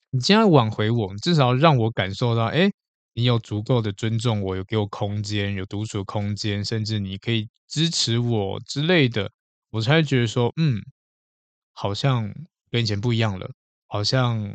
[0.09, 2.69] 你既然挽回我，至少让我感受到，哎，
[3.17, 9.31] 你有足够的尊重我，有给我空间，有独处的空间，甚至你可以支持我之类的，
[9.71, 10.79] 我才会觉得说，嗯，
[11.73, 12.31] 好像
[12.69, 13.49] 跟以前不一样了，
[13.87, 14.47] 好像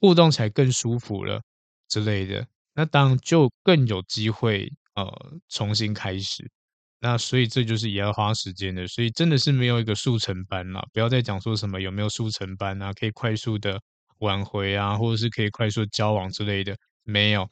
[0.00, 1.40] 互动起来更舒服了
[1.86, 2.44] 之类的。
[2.74, 5.06] 那当然就更有机会呃
[5.48, 6.50] 重新开始，
[6.98, 13.80] 那所以这就是也要花时间的，所以真的是没有一个速成班啦，不要再讲说什么有没有速成班啊，可以快速的
[14.18, 17.48] 挽回啊，或者是可以快速交往之类的，没有，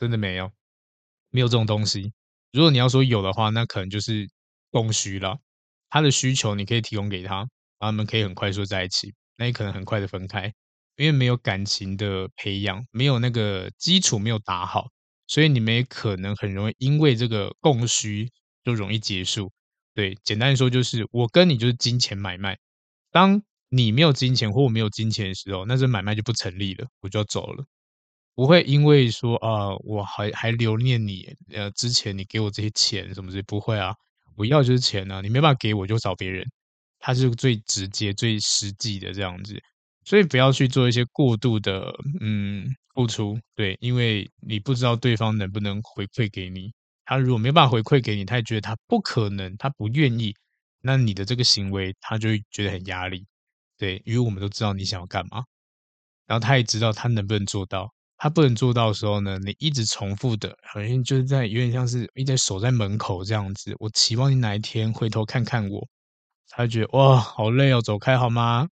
[0.00, 0.50] 真的没有，
[1.30, 2.12] 没有这种东西。
[2.52, 4.28] 如果你要说有的话，那可能就是
[4.70, 5.38] 供需了，
[5.90, 10.52] 他的需求你可以提供给他，然后他们可以很快速在一起，那也可能很快的分开。
[10.96, 14.88] 因为没有感情的培养，没有那个基础没有打好，
[15.26, 18.30] 所以你们也可能很容易因为这个供需
[18.64, 19.52] 就容易结束。
[19.94, 22.58] 对，简单说就是我跟你就是金钱买卖，
[23.10, 27.64] 当你没有金钱或我没有金钱的时候，那这买卖就不成立了，我就要走了。
[28.40, 33.94] 不会因为说啊，我还还留念你，呃，之前你给我这些钱什么之，不会啊，
[34.34, 36.42] 我要就是钱啊，你没办法给我就找别人，
[36.98, 39.62] 他是最直接、最实际的这样子。
[40.06, 46.72] 所以不要去做一些过度的嗯付出，对，因为你不知道对方能不能回馈给你。
[47.04, 50.34] 他如果没办法回馈给你，他也觉得他不可能，他不愿意，
[50.80, 53.26] 那你的这个行为他就会觉得很压力。
[53.76, 55.44] 对，因为我们都知道你想要干嘛，
[56.26, 57.92] 然后他也知道他能不能做到。
[58.22, 63.74] 他不能做到的时候呢，你一直重复的，好像就是在有点像是一直守在门口这样子。
[63.78, 65.88] 我期望你哪一天回头看看我，
[66.50, 68.68] 他觉得哇，好累哦，走开好吗？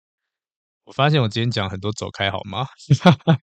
[0.86, 2.65] 我发现我今天讲很多走开好吗？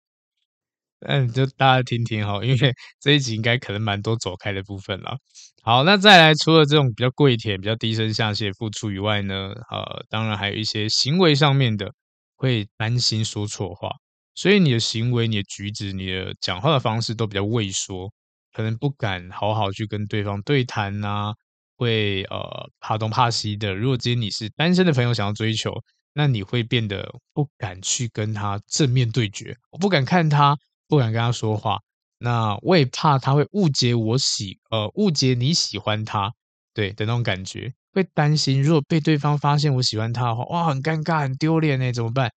[1.07, 5.17] 嗯，就大家听听哈，因为这一集应该可能蛮多走开的部分了。
[5.63, 11.93] 好，那再来，除了这种比较跪舔、比较低声下气付出以外呢，呃，当然还有一些行为上面的，
[12.37, 13.91] 会担心说错话，
[14.35, 18.13] 所以你的行为、你的举止、你的讲话的方式都比较畏缩，
[18.53, 21.35] 可能不敢好好去跟对方对谈呐、啊，
[21.77, 23.75] 会呃怕东怕西的。
[23.75, 25.73] 如果今天你是单身的朋友，想要追求。
[26.13, 31.79] 那你会变得不敢去跟他正面对决，我不敢看他，不敢跟他说话。
[32.19, 36.33] 那我也怕他会误解我喜，呃，误解你喜欢他，
[36.75, 42.33] 对的那种感觉，会担心如果被对方发现我喜欢他的话，哇，很尴尬，很丢脸哎，怎么办？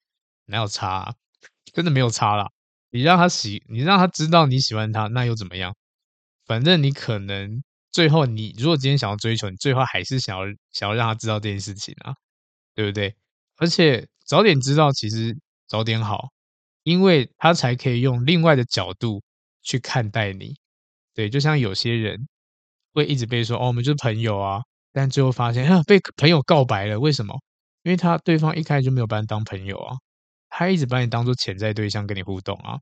[0.46, 1.16] 没有差，
[1.74, 2.48] 真的没有差啦。
[2.92, 5.76] 你让他喜，你让他知道你喜欢他，那又怎么样？
[6.46, 12.14] 反正你可能最后，你如果今天想要追求，你最后还是想要想要让他知道这件事情啊，
[12.76, 13.16] 对不对？
[13.58, 16.30] 而且早点知道，其实早点好，
[16.84, 19.24] 因为他才可以用另外的角度
[19.62, 20.56] 去看待你。
[21.16, 22.28] 对，就像有些人
[22.94, 27.40] 会一直被说哦，我们就是朋友啊，但最后发现啊，被朋友告白了，为什么？
[27.84, 29.96] 因为他对方一开始就没有把你当朋友啊，
[30.56, 32.78] 他一直把你当做潜在对象跟你互动啊，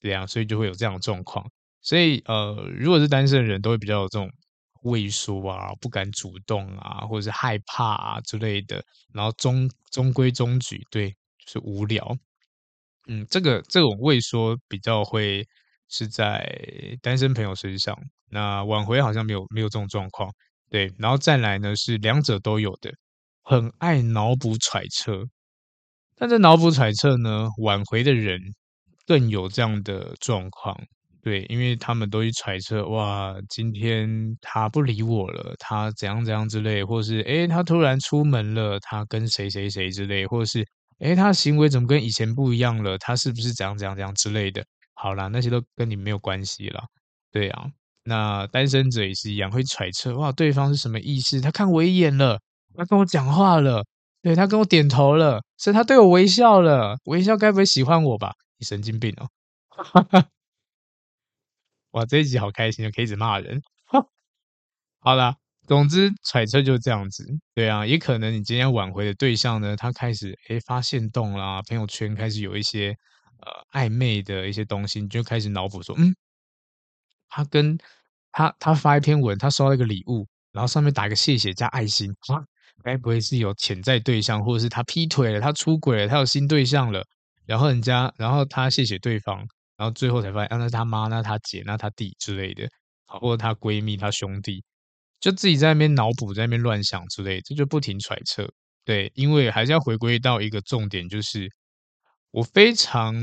[0.00, 1.44] 对啊，所以就会有这样的状况。
[1.82, 4.30] 所以呃，如果是单身的人，都会比较有这种。
[4.84, 12.14] 畏缩啊，不敢主动啊，或者是害怕啊之类的，然后中中规中矩，对，是无聊。
[13.08, 15.42] 嗯，这个这种畏缩比较会
[15.88, 16.46] 是在
[17.00, 17.96] 单身朋友身上，
[18.30, 20.30] 那挽回好像没有没有这种状况，
[20.68, 22.92] 对，然后再来呢是两者都有的，
[23.42, 25.24] 很爱脑补揣测，
[26.16, 28.40] 但这脑补揣测呢，挽回的人
[29.06, 30.78] 更有这样的状况，
[31.22, 40.64] 对，因为他们都去揣测，哇，今天他不理我了，他怎样怎样之类，或是诶，他突然出门了，他跟谁谁谁之类，或是
[41.00, 44.64] 诶，他行为怎么跟以前不一样了，他是不是怎样怎样怎样之类的？
[44.94, 46.84] 好啦，那些都跟你没有关系啦，
[47.32, 47.66] 对啊。
[48.06, 51.40] 那单身者也是一样，会揣测哇，对方是什么意思？
[51.40, 52.38] 他看我一眼了，
[52.76, 53.82] 他跟我讲话了，
[54.24, 58.32] 对，他跟我点头了，所以他对我微笑了，微笑该不会喜欢我吧？
[58.56, 59.28] 你神经病哦！
[61.92, 63.60] 哇，这一集好开心，就可以一直骂人。
[65.00, 72.96] 好啦，总之揣测就是这样子，对啊，也可能你今天挽回的对象呢，他开始诶发现动啦，朋友圈开始有一些
[73.42, 76.16] 呃暧昧的一些东西，你就开始脑补说，嗯。
[77.28, 77.76] 他跟
[78.32, 82.40] 他他发一篇文，他收到一个礼物，然后上面打一个谢谢加爱心，啊，
[82.82, 87.04] 该不会是有潜在对象，或者是他劈腿了，他出轨了，他有新对象了，
[87.46, 89.38] 然后人家，然后他谢谢对方，
[89.76, 92.68] 然后最后才发现，啊，那是他妈，那他姐，那他弟之类的，
[93.06, 94.64] 或者他闺蜜、他兄弟，
[95.20, 98.48] 就自己在那边脑补，在那边乱想之类的，这就不停揣测，
[98.84, 101.48] 对，因为还是要回归到一个重点，就是
[102.30, 103.14] 我非常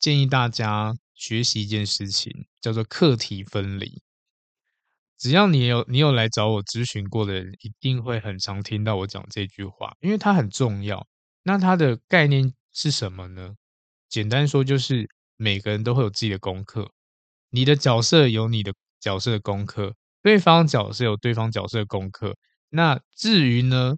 [0.00, 0.94] 建议大家。
[1.14, 4.02] 学习一件事情叫做课题分离。
[5.22, 11.06] 只要你有你有来找我咨询过的人，一定会很常听到我讲这句话，因为它很重要。
[11.44, 13.54] 那它的概念是什么呢？
[14.08, 16.90] 简单说就是每个人都会有自己的功课，
[17.50, 22.36] 你的角色有你的角色的功课，对方角色有对方角色的功课。
[22.70, 23.94] 那至于呢，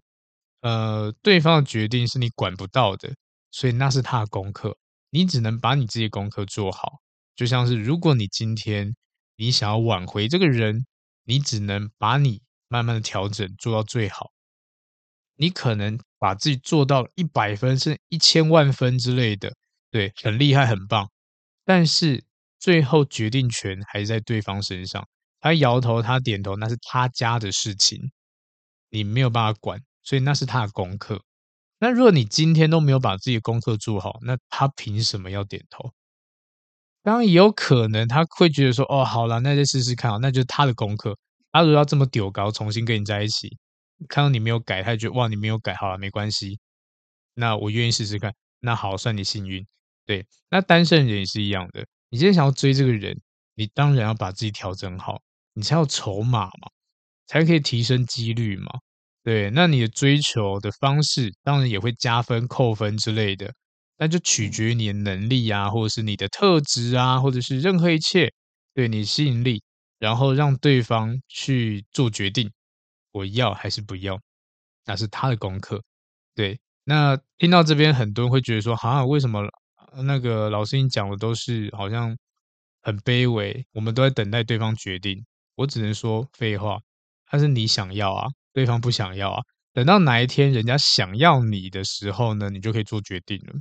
[0.61, 3.15] 呃，对方的决定是你管不到的，
[3.51, 4.77] 所以那是他的功课，
[5.09, 7.01] 你只能把你自己的功课做好。
[7.35, 8.95] 就像是，如果你今天
[9.37, 10.85] 你想要挽回这个人，
[11.25, 14.33] 你只能把你慢慢的调整做到最好。
[15.37, 19.53] 你可能把自己做到一百分，甚至一千万分之类的，
[19.91, 21.11] 对，很厉害，很棒。
[21.65, 22.23] 但是
[22.59, 25.09] 最后决定权还是在对方身上，
[25.41, 28.13] 他摇头，他点头，那是他家的事情，
[28.91, 31.21] 你没有办法管，所以那是他的功课。
[31.81, 35.93] 那如果你今天都没有把自己的功课做好，那他凭什么要点头？
[37.05, 41.17] 当然也有可能他会觉得说，哦，好了，那就试试看，那就是他的功课。
[41.53, 43.59] 他如果要这么丢高，重新跟你在一起，
[44.09, 46.59] 看到你没有改，他就觉得哇，你没有改，好了，没关系，
[47.35, 48.35] 那我愿意试试看。
[48.61, 49.65] 那好，算你幸运。
[50.07, 51.87] 对，那单身人也是一样的。
[52.09, 53.21] 你今天想要追这个人，
[53.55, 55.21] 你当然要把自己调整好，
[55.53, 56.71] 你才有筹码嘛，
[57.27, 58.71] 才可以提升几率嘛。
[59.23, 63.53] 对，那你的追求的方式，当然也会加分、扣分之类的。
[63.97, 68.33] 那就取决于你的能力啊，或者是你的特质啊，或者是任何一切
[68.75, 69.63] 对你吸引力，
[69.99, 72.51] 然后让对方去做决定，
[73.13, 74.21] 我要还是不要，
[74.85, 75.83] 那是他的功课。
[76.35, 79.49] 对，那听到这边，很多人会觉得说，啊，为什么
[80.03, 82.17] 那个老师你讲的都是好像
[82.83, 83.65] 很卑微？
[83.73, 85.25] 我们都在等待对方决定。
[85.55, 86.81] 我只能说废话，
[87.31, 89.43] 但是你想要啊，对方不想要啊。
[89.73, 93.55] 等到哪一天人家想要你的时候呢，你就可以做决定了。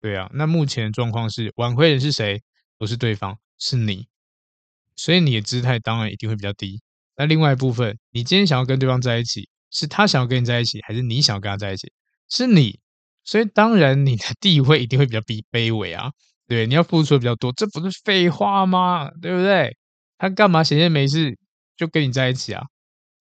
[0.00, 2.40] 对啊，那目前状况是挽回人是谁？
[2.78, 4.06] 不是对方，是你，
[4.94, 6.80] 所以你的姿态当然一定会比较低。
[7.16, 11.92] 那另外一部分，你今天想要跟对方在一起，是他想要跟你在一起，还是你想要跟他在一起？
[12.28, 12.78] 是你，
[13.24, 16.12] 所以当然你的地位一定会比较卑卑微啊。
[16.46, 19.10] 对，你要付出的比较多，这不是废话吗？
[19.20, 19.76] 对不对？
[20.16, 21.36] 他干嘛闲着没事
[21.76, 22.64] 就跟你在一起啊？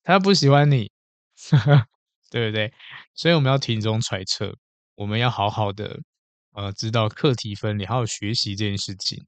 [0.03, 0.91] 他不喜欢你，
[2.29, 2.71] 对不对？
[3.15, 4.55] 所以我们要停这种揣测，
[4.95, 5.99] 我们要好好的。
[6.57, 9.23] 呃，知道课题分离，还有学习这件事情。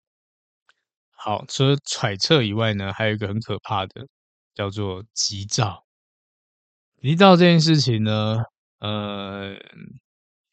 [1.12, 4.08] 好，除了揣测以外呢，还有一个很可怕的，
[4.56, 5.86] 叫做急躁。
[7.00, 8.38] 急躁这件事情呢，
[8.80, 9.56] 呃，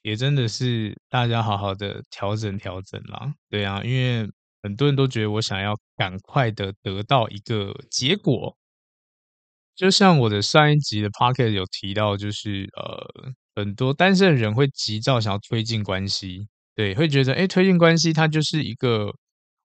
[0.02, 3.32] 也真的是大家好好的调整调整啦。
[3.48, 4.30] 对啊，因为
[4.62, 8.54] 很多人都觉得我想要赶快的得到一个结果，
[9.74, 16.48] 就像我的上一集的 p o c k e t 有提到，就是呃，很多单身的人会急躁，想要推进关系。
[16.76, 19.10] 对，会觉得哎，推进关系它就是一个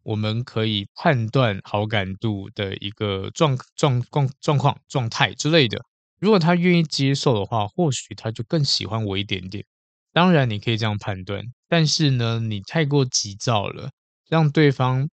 [0.04, 5.78] 我们可以判断好感度的一个状状状状况状态之类的。
[6.20, 9.66] 如果他愿意接受的话，或许他就更喜欢我一点点。
[10.14, 13.90] 当然，你可以这样判断，但是呢，你太过急躁了，
[14.30, 15.10] 让对方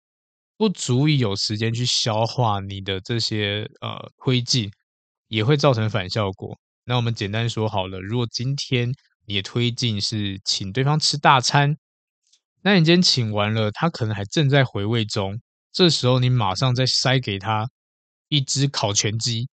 [0.56, 4.70] 不足以有时间去消化你的这些呃推进，
[5.30, 6.56] 也会造成反效果。
[6.86, 8.94] 那我们简单说好了，如果今天
[9.26, 11.76] 你的推进是请对方吃大餐。
[12.68, 15.40] 那你今天请完了，他可能还正在回味中。
[15.72, 17.66] 这时候你马上再塞给他
[18.28, 19.48] 一只烤全鸡，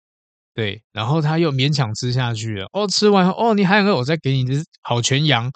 [0.52, 2.66] 对，然后他又勉强吃下去了。
[2.72, 3.98] 哦，吃完哦，你还有没有？
[3.98, 5.48] 我再给你一只烤全羊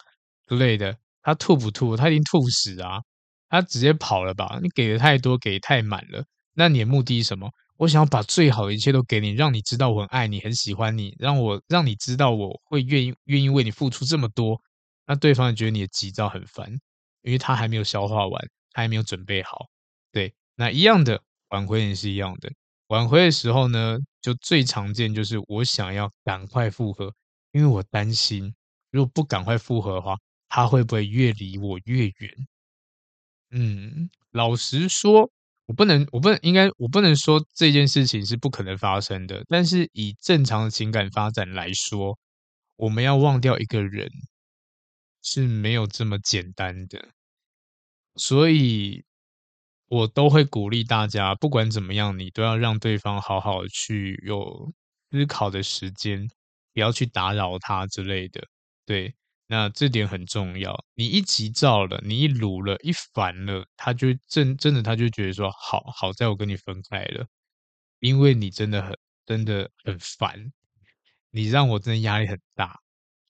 [0.46, 0.96] 之类的。
[1.20, 1.96] 他吐不吐？
[1.96, 3.00] 他已经吐死啊！
[3.48, 4.60] 他直接跑了吧？
[4.62, 6.24] 你给的太多，给太满了。
[6.54, 7.50] 那你的目的是什么？
[7.76, 14.62] 我想要把最好的一切都给你，让你知道我很爱你，很喜欢你，让我让你知道我会愿意愿意为你付出这么多。
[15.08, 16.72] 那对方也觉得你的急躁很烦，
[17.22, 19.66] 因为他还没有消化完，他还没有准备好。
[20.12, 22.50] 对，那一样的挽回也是一样的。
[22.88, 27.12] 挽回的时候呢，就最常见就是我想要赶快复合，
[27.52, 28.54] 因为我担心
[28.90, 30.16] 如果不赶快复合的话，
[30.48, 32.34] 他会不会越离我越远？
[33.50, 35.30] 嗯，老实说，
[35.66, 39.44] 我不能，我不能，应该我不能说这件事情是不可能发生的。
[39.48, 42.18] 但是以正常的情感发展来说，
[42.76, 44.10] 我们要忘掉一个人
[45.22, 47.10] 是没有这么简单的。
[48.16, 49.04] 所以，
[49.86, 54.72] 我都会鼓励大家，不管怎么样，你都要让对方好好去有
[55.10, 56.28] 思考的时间，
[56.74, 58.46] 不要去打扰他之类的。
[58.86, 59.14] 对。
[59.50, 67.26] 那这点很重要，你一急躁了，你一鲁了，一烦了，他就真真的他就觉得说，好好在我跟你分开了，
[68.00, 68.94] 因为你真的很
[69.24, 70.52] 真的很烦，
[71.30, 72.78] 你让我真的压力很大，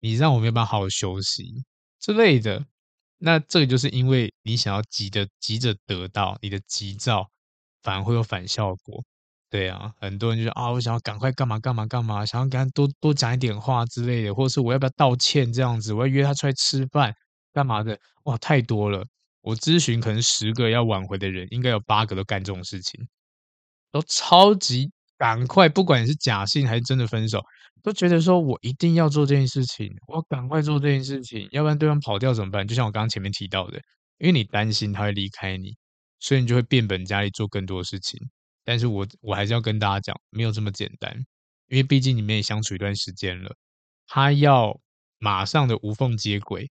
[0.00, 1.64] 你让我没有办法好好休息
[2.00, 2.64] 之类的。
[3.18, 7.28] 那这个就是因为你想要急着急着得到，你的急躁
[7.82, 9.04] 反而会有反效果。
[9.50, 17.14] 对啊，很多人就说啊，我想要赶快干嘛干嘛干嘛，想要跟他多多讲一点话之类的，或者是我要不要道歉这样子，我要约他出来吃饭
[17.52, 19.06] 干嘛的，哇，太多了。
[19.40, 23.08] 我咨询可能十个要挽回的人，应该有八个都干这种事情，
[23.90, 27.44] 都超级赶快，不管是假性还是真的分手，
[27.82, 32.66] 都觉得说我一定要做这件事情，我赶快做这件事情，要不然对方跑掉怎么办？
[32.66, 33.78] 就像我刚刚前面提到的，
[34.18, 35.76] 因为你担心他会离开你，
[36.20, 38.20] 所以你就会变本加厉做更多的事情。
[38.64, 41.12] 但是我我还是要跟大家讲，没有这么简单，
[41.68, 43.50] 因为毕竟你们也相处一段时间了，
[44.06, 44.78] 他要
[45.18, 46.70] 马上的无缝接轨，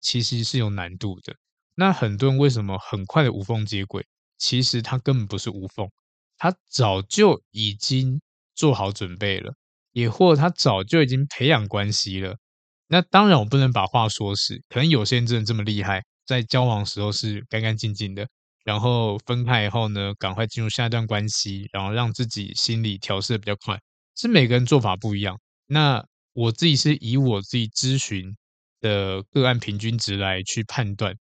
[0.00, 1.34] 其实是有难度的。
[1.74, 4.06] 那很多人为什么很快的无缝接轨？
[4.36, 5.88] 其实他根本不是无缝，
[6.40, 8.18] 他早就已经
[8.54, 9.52] 做好准备了，
[9.92, 12.36] 也或他早就已经培养关系了。
[12.88, 18.26] 那当然，我不能把话说死，可能有些人真的这么厉害，在交往时候是干干净净的。
[18.64, 23.78] 然后分开以后呢，赶快进入下一段关系，然后让自己心理调试的比较快。
[24.16, 25.38] 是每个人做法不一样。
[25.66, 28.34] 那我自己是以我自己咨询
[28.80, 31.14] 的个案平均值来去判断，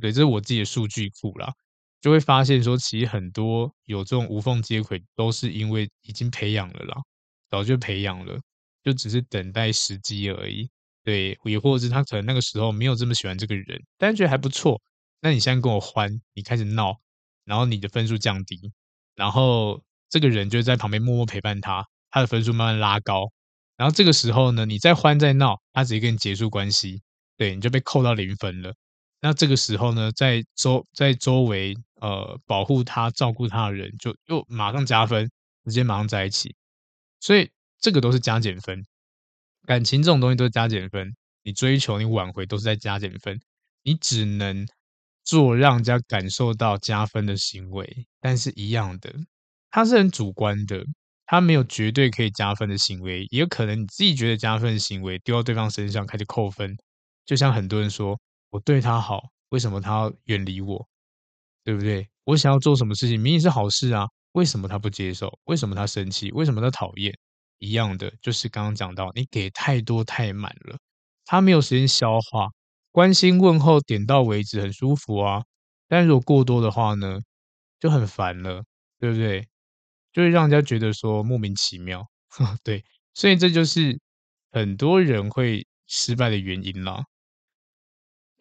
[0.00, 1.52] 对，这是我自己的数据库啦，
[2.00, 6.96] 就会发现说，其实很多有这种无缝接轨，都是因为已经培养了啦，
[7.50, 8.38] 早就培养了，
[8.82, 10.70] 就只是等待时机而已。
[11.02, 14.80] 对，也或者是他可能那个时候没有这么喜欢这个人，但是觉得还不错。
[15.20, 16.94] 那你现在跟我欢，你开始闹，
[17.44, 18.72] 然后你的分数降低，
[19.14, 23.30] 然后这个人就在旁边默默陪伴他，他的分数慢慢拉高，
[23.76, 27.02] 然后这个时候呢，你再欢再闹，他直接跟你结束关系，
[27.36, 28.74] 对，你就被扣到零分了。
[29.22, 35.30] 那这个时候呢，在周在周围呃保护他、照顾他的人，就又马上加分，
[35.64, 36.54] 直接马上在一起，
[37.20, 38.84] 所以这个都是加减分，
[39.66, 43.40] 感情这种东西都是加减分，你追求你挽回都是在加减分，
[43.82, 44.66] 你只能。
[45.22, 49.14] 做让人家感受到加分的行为，但是一样的，
[49.70, 50.82] 它是很主观的，
[51.26, 56.76] 它没有绝对可以加分的行为，也有可能你自己觉得加分的行为丢到对方身上开始扣分。
[57.26, 60.88] 就像很多人说，我对他好，为什么他要远离我？
[61.70, 62.04] 对不对？
[62.24, 65.38] 我想要做什么事情，明明是好事啊，为什么他不接受？
[65.44, 66.32] 为什么他生气？
[66.32, 67.16] 为什么他讨厌？
[67.58, 70.76] 一样的，就是刚刚讲到，你给太多太满了，
[71.24, 72.48] 他没有时间消化。
[72.90, 75.44] 关心问候点到为止很舒服啊，
[75.86, 77.20] 但如果过多的话呢，
[77.78, 78.64] 就很烦了，
[78.98, 79.46] 对不对？
[80.12, 82.04] 就会让人家觉得说莫名其妙，
[82.64, 83.96] 对，所以这就是
[84.50, 87.04] 很多人会失败的原因啦。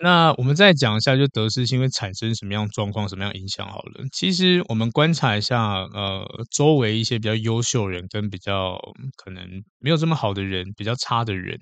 [0.01, 4.05] 那我们再讲一下，就得失心会产生什么样状况、什么样影响好了。
[4.13, 8.79] 其实我们观察一下，呃，周围一些比较优秀人跟比较
[9.17, 9.45] 可能
[9.79, 11.59] 没有这么好的人，比较差的人。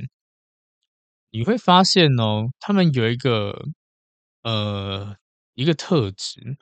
[1.33, 3.53] 你会发现哦，他们有一个
[4.43, 5.15] 呃
[5.55, 6.57] 一个特质，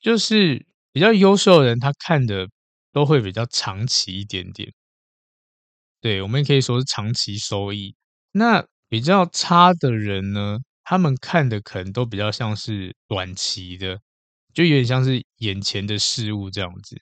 [0.00, 2.48] 就是比较优秀的人，他看的
[2.92, 4.72] 都会比较长期一点点。
[6.02, 7.94] 对，我们也可以说是长期收益。
[8.32, 10.58] 那比较差的人呢，
[10.90, 14.00] 他们看的可能都比较像是短期的，
[14.52, 17.00] 就有点像是眼前的事物这样子。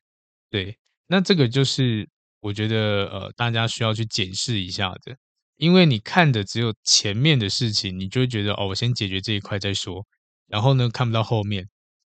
[0.50, 0.76] 对，
[1.06, 2.06] 那这个就是
[2.40, 5.16] 我觉得呃大家需要去检视一下的。
[5.56, 10.06] 因为你看的只有前面的事情，你就会觉得哦，我先解决这一块再说。
[10.46, 11.66] 然后呢，看不到后面，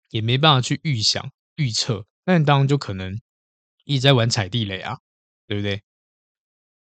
[0.09, 3.15] 也没办法去预想、预测，那你当然就可能
[3.85, 4.97] 一直在玩踩地雷啊，
[5.45, 5.83] 对不对？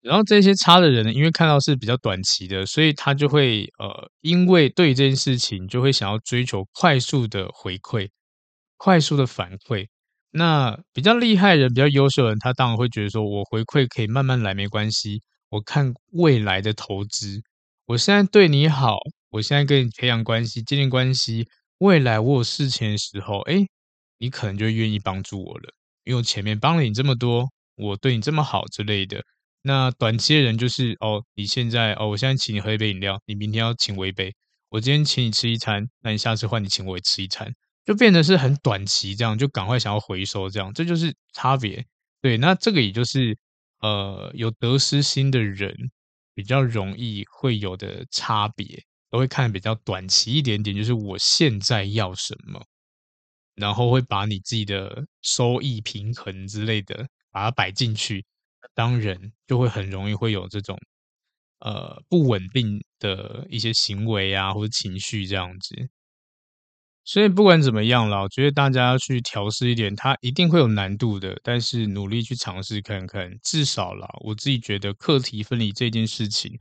[0.01, 8.09] 然后这些差的人呢，因为看到是比较短期的，所以他就会呃，因为对这件事情就会想要追求快速的回馈、
[8.77, 9.87] 快速的反馈。
[10.31, 15.21] 那比较厉害的人、比较优秀的人，他当然会觉得说，我回馈可以慢慢来，没关系。
[15.49, 17.41] 我看未来的投资，
[17.87, 18.97] 我现在对你好，
[19.31, 21.47] 我现在跟你培养关系、建立关系，
[21.79, 23.65] 未来我有事情的时候，哎，
[24.19, 25.73] 你可能就愿意帮助我了，
[26.03, 29.23] 因为我前面帮了你这么多，我对你这么好之类的。
[29.61, 34.33] 那短期的人就是哦，你现在哦，我现在请你喝一杯饮料，你明天要请我一杯。
[34.69, 37.51] 我今天请你吃一餐，那你下次换你请我吃一餐，
[37.85, 41.85] 就变得是很短期这样，就赶快想要回收这样，这就是差别。
[42.21, 43.37] 对，那这个也就是
[43.81, 45.75] 呃，有得失心的人
[46.33, 52.63] 比较容易会有的差别，都会看比较短期一点点，就是我现在要什么，
[53.55, 58.23] 然后会把你自己的收益平衡之类的把它摆进去。
[58.73, 60.77] 当人就会很容易会有这种
[61.59, 65.89] 呃不稳定的一些行为啊，或者情绪这样子。
[67.05, 76.51] 所以不管怎么样啦，我觉得大家要去调试一点，它一定会有难度的，但是努力去尝试看看，至少啦，我自己觉得课题分离这件事情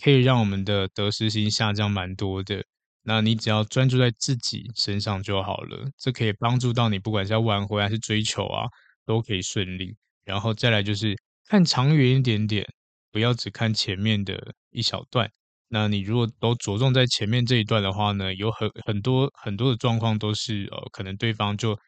[0.00, 2.64] 可以让我们的得失心下降蛮多的。
[3.02, 8.66] 那你只要专注在自己身上就好了，这可以帮助到你，不管是要挽回还是追求啊，
[9.04, 9.96] 都可以顺利。
[10.24, 11.16] 然后再来就是。
[11.48, 12.66] 看长远一点点，
[13.12, 15.30] 不要只看前面的一小段。
[15.68, 21.78] 那你如果都着重在前面这一段的话呢，有很很多很多的状况都是呃，可能对方就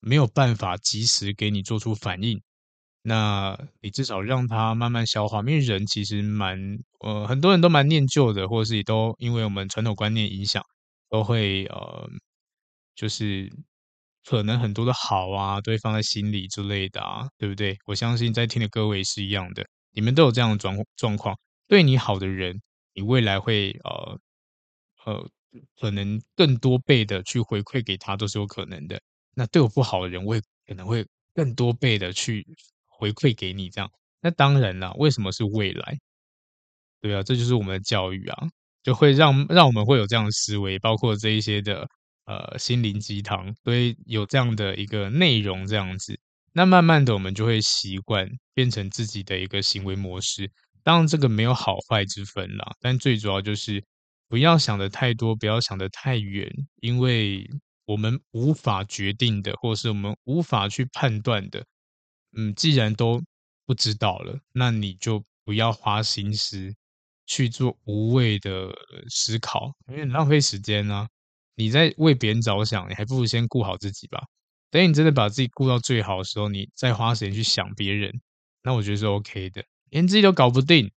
[0.00, 2.40] 没有办法及时给你做出反应。
[3.02, 6.58] 那你至少让他慢慢消化，因为人其实蛮
[7.00, 10.62] 呃，很多人都蛮念旧的，或者是都因为我们传统观念影响，
[11.10, 12.08] 都会呃，
[12.96, 13.52] 就是。
[14.24, 17.76] 可能很多的好啊，都会放在心里之类的啊，对不对？
[17.86, 21.38] 我相信在听的各位是一样的，你们都有这样的状状况。
[21.68, 22.58] 对你好的人，
[22.94, 24.18] 你未来会呃
[25.04, 25.30] 呃，
[25.78, 29.00] 可能更多倍的去回馈给他，都是有可能的。
[29.34, 32.46] 那对我不好的人，我也可能会更多倍的去
[32.86, 33.90] 回馈给你，这样。
[34.20, 35.98] 那当然了，为什么是未来？
[37.00, 38.48] 对啊，这就是我们的教育啊，
[38.82, 41.86] 就会让让我们会有这样的思维，包括这一些的。
[42.26, 46.18] 呃，心灵鸡汤，所以有这样的一个内容，这样子，
[46.52, 50.50] 那慢慢的我们就会习惯，变成自己的一个行为模式。
[50.82, 53.82] 当然，这个没有好坏之分啦，但最主要就是
[54.28, 56.50] 不要想得太多，不要想得太远，
[56.80, 57.46] 因为
[57.84, 61.64] 我们无法决定的，或是我们无法去判断的，
[62.36, 63.22] 嗯，既然都
[63.66, 66.74] 不知道了，那你就不要花心思
[67.26, 68.70] 去做无谓的
[69.08, 71.08] 思考，因为浪费时间呢、啊。
[71.56, 74.24] 你在为别人着想，你还不如先顾好自己吧。
[74.70, 78.20] 等你真的把自己顾到最好的时候，你再花时间去想别人，
[78.64, 79.64] 那我觉得是 OK 的。
[79.90, 80.90] 连自己都搞不定，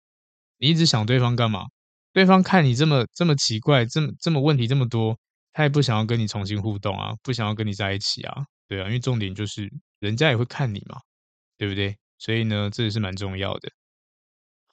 [0.58, 1.66] 你一直想对方干嘛？
[2.14, 5.18] 对方看你这么这么奇怪，这么这么问题这么多，
[5.52, 10.98] 他也不想要跟你重新互动啊，不想要跟你在一起啊，对啊，因为重点就是人家也会看你嘛，
[11.58, 11.98] 对不对？
[12.16, 13.70] 所以呢，这也是蛮重要的。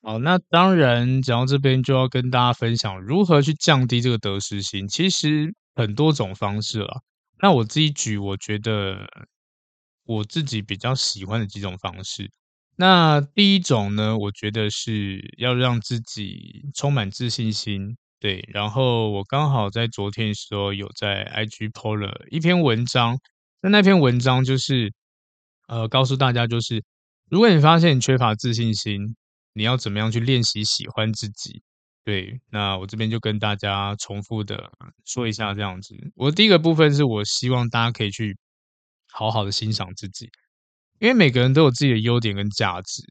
[0.01, 4.87] 好，那当然讲到这边就要跟大家分享如何去降低这个得失心。
[4.87, 5.53] 其实。
[5.75, 7.01] 很多种方式了，
[7.39, 9.07] 那我自己举，我觉得
[10.05, 12.29] 我自己比较喜欢的几种方式。
[12.75, 18.43] 那第一种呢，我觉得是要让自己充满自信心，对。
[18.51, 23.19] 然后我刚好在昨天的时候有在 IG PO 了一篇文章，
[23.61, 24.91] 那那篇文章就是
[25.67, 26.83] 呃告诉大家，就是
[27.29, 29.15] 如果你发现你缺乏自信心，
[29.53, 31.61] 你要怎么样去练习喜欢自己。
[32.05, 34.69] 对，那我这边就跟大家重复的
[35.05, 35.95] 说一下这样子。
[36.15, 38.37] 我第一个部分是我希望大家可以去
[39.09, 40.29] 好好的欣赏自己，
[40.99, 43.01] 因为每个人都有自己的优点跟价值。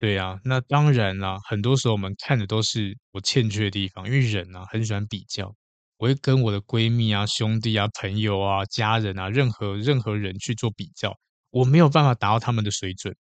[0.00, 5.54] 对啊，那当然啦，很多时候我们看的都是我欠缺的地方，因为人啊很喜欢比较，
[5.98, 11.16] 我会跟我的闺蜜啊、兄弟啊、朋友啊、家人啊，任何任何人去做比较，
[11.50, 13.14] 我没有办法达到他们的水准，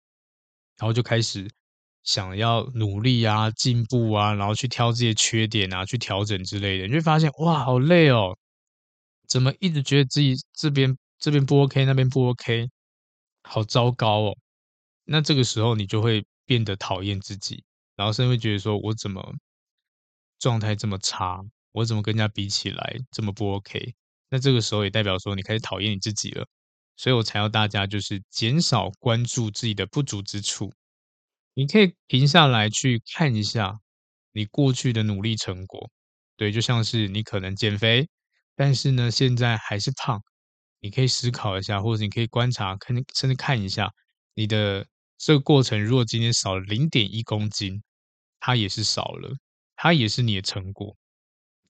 [0.80, 1.48] 然后就开始。
[2.04, 8.38] 想要努力啊，进步啊，然后去挑这些缺点啊，去调整之类的，你会发现哇，好累哦！
[9.28, 12.70] 怎么一直觉得自己这边这边不 OK，那边不 OK，
[13.44, 14.38] 好糟糕哦。
[15.06, 17.64] 那这个时候你就会变得讨厌自己，
[17.96, 19.34] 然后甚至会觉得说，我怎么
[20.40, 21.42] 状态这么差？
[21.72, 23.94] 我怎么跟人家比起来这么不 OK？
[24.30, 26.46] 那这个时候也代表说你开始讨厌你自己了。
[26.96, 30.72] 所以我才要大家就是减少关注自己的不足之处。
[31.56, 33.80] 你可以停下来去看一下
[34.32, 35.92] 你过去的努力成果，
[36.36, 38.08] 对，就像是你可能减肥，
[38.56, 40.22] 但是呢，现在还是胖，
[40.80, 43.92] 你可以思考一下，或者你可以观察，看甚至看一下
[44.34, 44.88] 你的
[45.18, 47.84] 这个过程如果今天少了零点一公斤，
[48.40, 49.36] 它也是少了，
[49.76, 50.96] 它也是你的成果。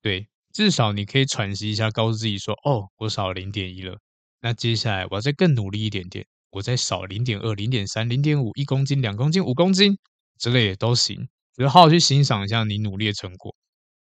[0.01, 3.99] 对，至少你可以喘息一下，告诉自己说：“哦，我少了零点一了。
[4.41, 9.97] 那接下来我要再更努力一点点，我再少零点二、零点三、零点五、一公斤、两公斤、五公斤
[10.39, 11.27] 之类的都行。
[11.55, 13.55] 只是好好去欣赏一下你努力的成果。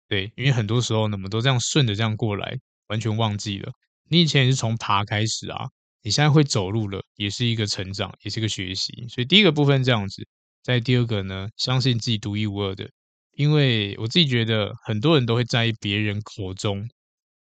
[0.10, 3.72] 对，因为很多时候呢，我们都这样顺着这样过来，完全忘记了
[4.10, 5.68] 你以前也是从爬开始啊，
[6.02, 9.06] 你现在会走路了，也是一个成长，也是一个学习。
[9.08, 10.28] 所以第一个部分这样子，
[10.64, 12.90] 在第二个呢，相信自己独一无二的。
[13.38, 16.90] 因为我自己觉得，很多人都会在意别人口中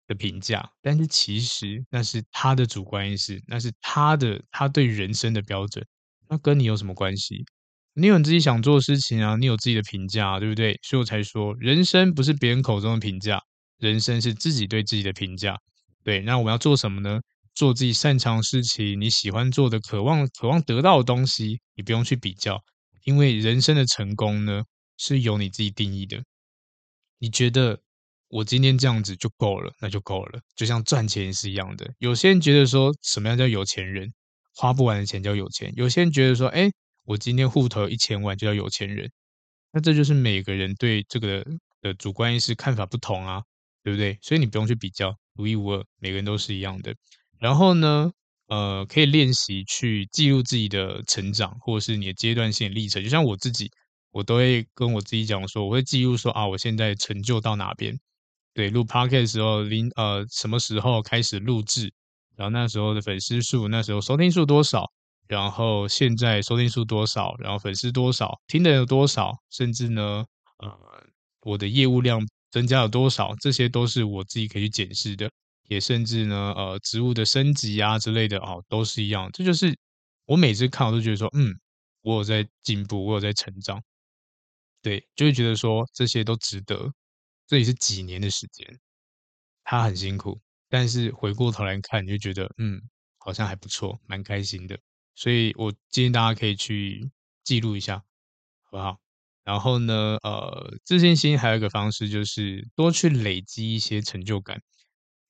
[0.08, 5.86] 的评价，但是其实那是他的主观意识，那是他的他对人生的标准，
[6.28, 7.44] 那跟你有什么关系？
[7.94, 10.78] 你有你自己想做的事情啊，你有自己的评价，对不对？
[10.82, 13.40] 所以我才说，人生不是别人口中的评价，
[13.78, 15.56] 人生是自己对自己的评价。
[16.02, 17.20] 对，那我们要做什么呢？
[17.54, 22.62] 做自己擅长的事情，你喜欢做的、渴望渴望得到的东西，你不用去比较，
[23.02, 24.62] 因为人生的成功呢，
[24.96, 26.22] 是由你自己定义的。
[27.18, 27.80] 你觉得
[28.28, 30.40] 我今天这样子就够了，那就够了。
[30.54, 31.90] 就像赚钱是一样的。
[31.98, 34.12] 有些人觉得说什么样叫有钱人，
[34.54, 35.72] 花不完的钱叫有钱。
[35.76, 36.70] 有些人觉得说，哎，
[37.04, 39.10] 我今天户头有一千万就叫有钱人。
[39.72, 41.44] 那这就是每个人对这个
[41.80, 43.42] 的主观意识看法不同啊，
[43.82, 44.18] 对不对？
[44.22, 46.94] 所以你不用去比较，独一无二，每个人都是一样的。
[47.38, 48.10] 然后呢，
[48.48, 53.02] 呃，可以练习去记录自己的成长，或者是你的阶段性历程。
[53.02, 53.70] 就像我自己。
[54.10, 57.94] 我都会跟我自己讲说，我会记录说啊，我现在成就到哪边？
[58.58, 61.92] 对，录 podcast 的时候，零呃什么时候开始录制？
[62.34, 64.84] 然后那时候的粉丝数，那时候收听数多少？
[65.28, 67.36] 然后现在收听数多少？
[67.38, 68.36] 然后粉丝多少？
[68.48, 69.32] 听的有多少？
[69.48, 70.24] 甚至呢，
[70.58, 70.76] 呃，
[71.42, 73.32] 我的业务量增加了多少？
[73.40, 75.30] 这些都是我自己可以去检视的。
[75.68, 79.30] 也甚至呢，呃，职务的升级啊之类的哦，都是一样。
[79.32, 79.72] 这就是
[80.26, 81.54] 我每次看，我都觉得说，嗯，
[82.02, 83.80] 我有在进步，我有在成长。
[84.82, 86.90] 对，就会觉得说这些都值得。
[87.48, 88.78] 这里是几年的时间，
[89.64, 90.38] 他很辛苦，
[90.68, 92.78] 但是回过头来看，你就觉得嗯，
[93.16, 94.78] 好像还不错，蛮开心的。
[95.14, 97.10] 所以我建议大家可以去
[97.42, 97.96] 记录一下，
[98.64, 98.98] 好不好？
[99.44, 104.60] 然后呢，呃，自信心还有一个方式就是多去累积一些成就感，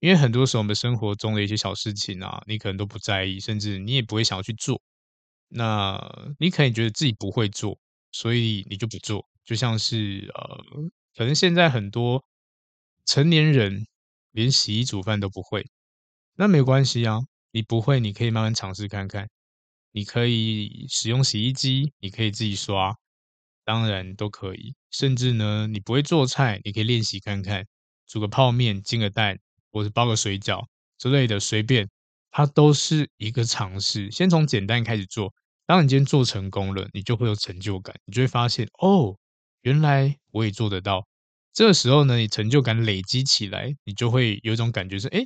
[0.01, 4.83] 因为很多时候我们生活中的一些小事情啊，你可能都不在意，甚至你也不会想要去做。
[5.47, 5.97] 那
[6.41, 7.79] 你可能觉得自己不会做，
[8.11, 9.25] 所以你就不做。
[9.45, 10.65] 就像是呃，
[11.19, 12.25] 可能现在很多
[13.05, 13.89] 成年人
[14.31, 15.67] 连洗衣煮饭都不会，
[16.37, 17.19] 那没关系啊，
[17.51, 19.29] 你不会，你可以慢慢尝试看看。
[19.91, 22.95] 你可以使用洗衣机，你可以自己刷，
[23.65, 24.77] 当然都可以。
[24.93, 27.67] 甚至呢，你不会做菜，你可以练习看看，
[28.07, 29.37] 煮个泡面、煎个蛋，
[29.73, 30.65] 或者包个水饺
[30.99, 31.89] 之类的，随便，
[32.31, 34.09] 它都是一个尝试。
[34.13, 35.35] 先从简单开始做，
[35.67, 39.19] 当你今天做成功了，你就会有成就感，你就会发现哦。
[39.63, 41.07] 原来我也做得到，
[41.53, 45.21] 这个时候呢，你成就感累积起来，你就会有一种感觉是，哎，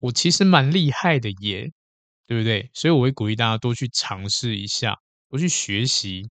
[0.00, 1.70] 我其实蛮厉害的耶，
[2.26, 2.70] 对不对？
[2.74, 4.96] 所以我会鼓励大家多去尝试一下，
[5.28, 6.28] 多去学习，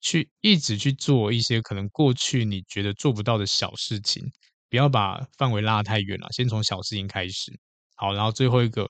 [0.00, 4.24] 去一直去做一些可能过去你觉得做不到的小事情，
[4.70, 7.58] 不要把范围拉太远了，先从小事情开始。
[7.96, 8.88] 好，然后最后一个，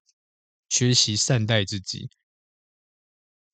[0.69, 2.09] 学习善待自己。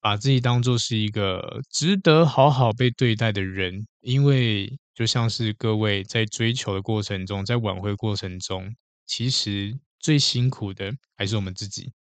[0.00, 8.74] 把自己当做是一个值得好好被对待的人，因为就像是各位在追求的过程中，在挽回过程中，
[9.06, 11.92] 其实最辛苦的还是我们自己。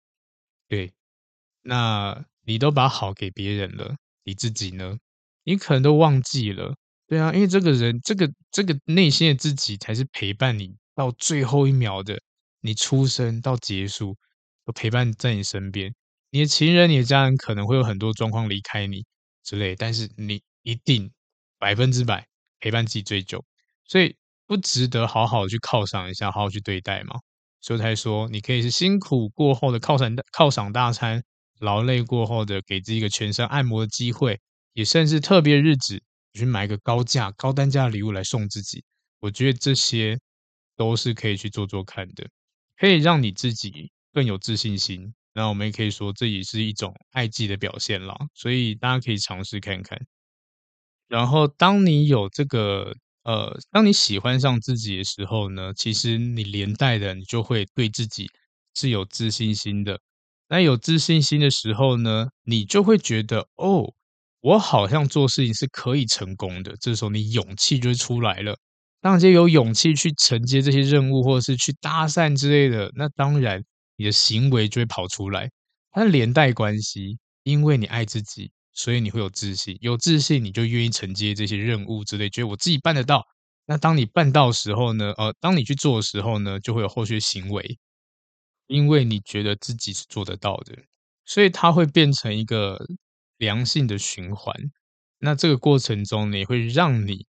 [0.69, 0.93] 对，
[1.63, 4.99] 那你都把好给别人了，你自己呢？
[5.45, 6.75] 你可能都忘记了。
[7.07, 12.21] 对啊，因为这个人，这个这个内心的自己，才是陪伴你到最后一秒的，
[12.61, 14.17] 你出生到结束，
[14.65, 15.95] 都陪伴在你身边。
[16.37, 19.07] 你的情人、你的家人可能会有很多状况离开你
[19.43, 21.11] 之类，但是你一定
[21.59, 22.27] 百分之百
[22.61, 23.43] 陪伴自己最久，
[23.87, 24.15] 所以
[24.47, 27.19] 不值得好好去犒赏一下，好好去对待吗？
[27.63, 31.23] 所以才说，你可以是辛苦过后的犒赏犒赏大餐，
[31.59, 34.39] 劳累过后的给自己一个全身按摩的机会，
[34.75, 36.03] 也甚至特别日子
[36.35, 38.85] 去买个高价高单价的礼物来送自己。
[39.21, 40.19] 我觉得这些
[40.77, 42.29] 都是可以去做做看的，
[42.77, 45.15] 可以让你自己更有自信心。
[45.37, 50.01] 那我们也可以说，这也是一种爱自己的表现啦，所以大家可以尝试看看。
[51.09, 58.27] 然后，当你有这个呃，当你喜欢上自己的时候呢，其实你连带的，你就会对自己
[58.75, 60.01] 是有自信心的。
[60.49, 63.93] 那有自信心的时候呢，你就会觉得，哦，
[64.41, 66.75] 我好像做事情是可以成功的。
[66.81, 68.57] 这时候，你勇气就出来了。
[69.03, 73.63] 当你有勇气去承接这些任务，或者是去搭讪之类的，那当然。
[73.97, 75.51] 你的行为就会跑出来，
[75.91, 83.25] 它的连带关系，因为你爱自己，所以你会有自信，有自信你就愿意承接这些任务之类，觉得我自己办得到。
[83.67, 87.79] 那当你办到时候呢，呃，当你去做的时候呢，就会有后续行为，
[88.69, 90.77] 因为你觉得自己是做得到的，
[91.25, 92.79] 所以它会变成一个
[93.39, 94.55] 良性的循环。
[95.19, 97.27] 那这个过程中呢，也会让你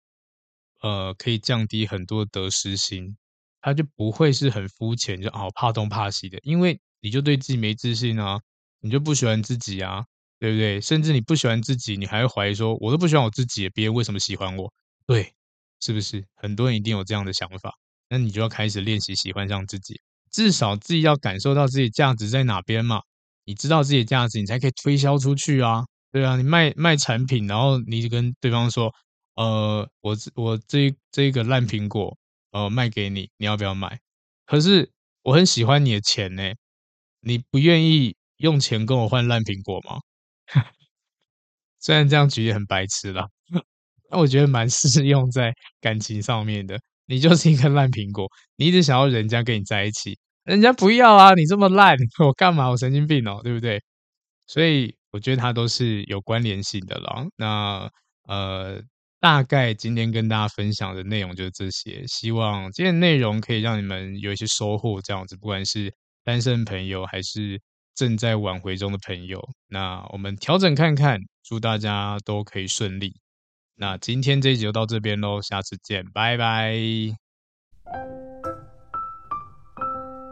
[0.81, 3.17] 呃可以降低很多得失心，
[3.63, 8.39] 他就不会是很肤浅，就哦怕东怕西的，因为你就对自己没自信啊，
[8.81, 10.05] 你就不喜欢自己啊。
[10.43, 10.81] 对不对？
[10.81, 14.69] 甚至你不喜欢自己，你还会怀疑说：“我都不喜欢我自己，别人为什么喜欢我？”
[15.07, 15.33] 对，
[15.81, 16.25] 是不是？
[16.35, 17.73] 很多人一定有这样的想法。
[18.09, 20.01] 那你就要开始练习喜欢上自己，
[20.33, 23.01] 至少自己要感受到自己价值在哪边嘛。
[23.45, 25.85] 你知道自己的价值，你才可以推销出去啊。
[26.11, 28.93] 对啊，你卖卖产品，然后你就跟对方说
[29.39, 32.19] ：“呃，我我这这个烂苹果，
[32.53, 33.98] 呃，卖给你，你要不要买？”
[34.46, 34.90] 可是
[35.22, 36.53] 我很喜欢你的钱呢，
[37.20, 40.00] 你不愿意用钱跟我换烂苹果吗？
[41.80, 43.26] 虽然这样举也很白痴啦，
[44.11, 46.78] 但我觉得蛮 适用在感情上面的。
[47.07, 51.34] 你就是一个烂苹果，你一直想要人家跟你在一起，人家不要啊！
[51.34, 52.68] 你这么烂， 我干嘛？
[52.70, 53.82] 我神经病哦，对不对？
[54.46, 57.26] 所以我觉得它都是有关联性的啦。
[57.36, 57.90] 那
[58.28, 58.82] 呃，
[59.23, 65.01] 大概今天跟大家分享的内容就是这些，希望今天内容可以让你们有一些收获。
[65.01, 65.95] 这样子，不管是
[66.25, 67.61] 单身朋友还是。
[67.95, 73.12] 正在挽回中的朋友，那我们调整看看，祝大家都可以顺利。
[73.77, 76.75] 那今天这一集就到这边喽，下次见，拜拜。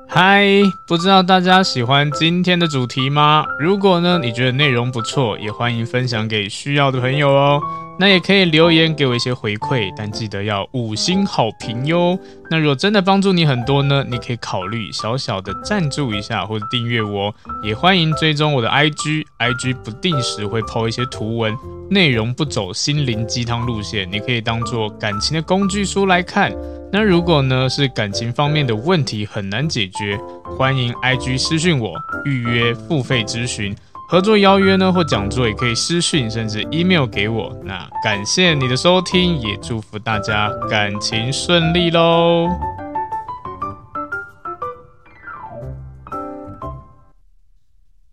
[0.09, 0.43] 嗨，
[0.88, 3.45] 不知道大家喜欢今天的主题吗？
[3.59, 7.61] 如果呢，你觉得内容不错，也欢迎分享给需要的朋友哦。
[8.01, 12.18] 那也可以留言给我一些回馈，但记得要五星好评哟。
[12.51, 17.30] 那如果真的帮助你很多呢，你可以考虑小小的赞助一下或者订阅我。
[17.62, 21.55] 也欢迎追踪我的 IG，IG 不定时会抛一些图文，
[21.90, 26.51] 内容不走心灵鸡汤路线，你可以当做感情的工具书来看。
[26.90, 30.18] 那如果呢是感情方面的问题很难解决，
[30.57, 31.92] 欢迎 IG 私讯我
[32.24, 33.76] 预约付费咨询。
[34.11, 37.56] 合作邀约呢，或讲座也可以私讯，甚至 email 给我。
[37.62, 42.48] 那感谢你的收听，也祝福大家感情顺利喽。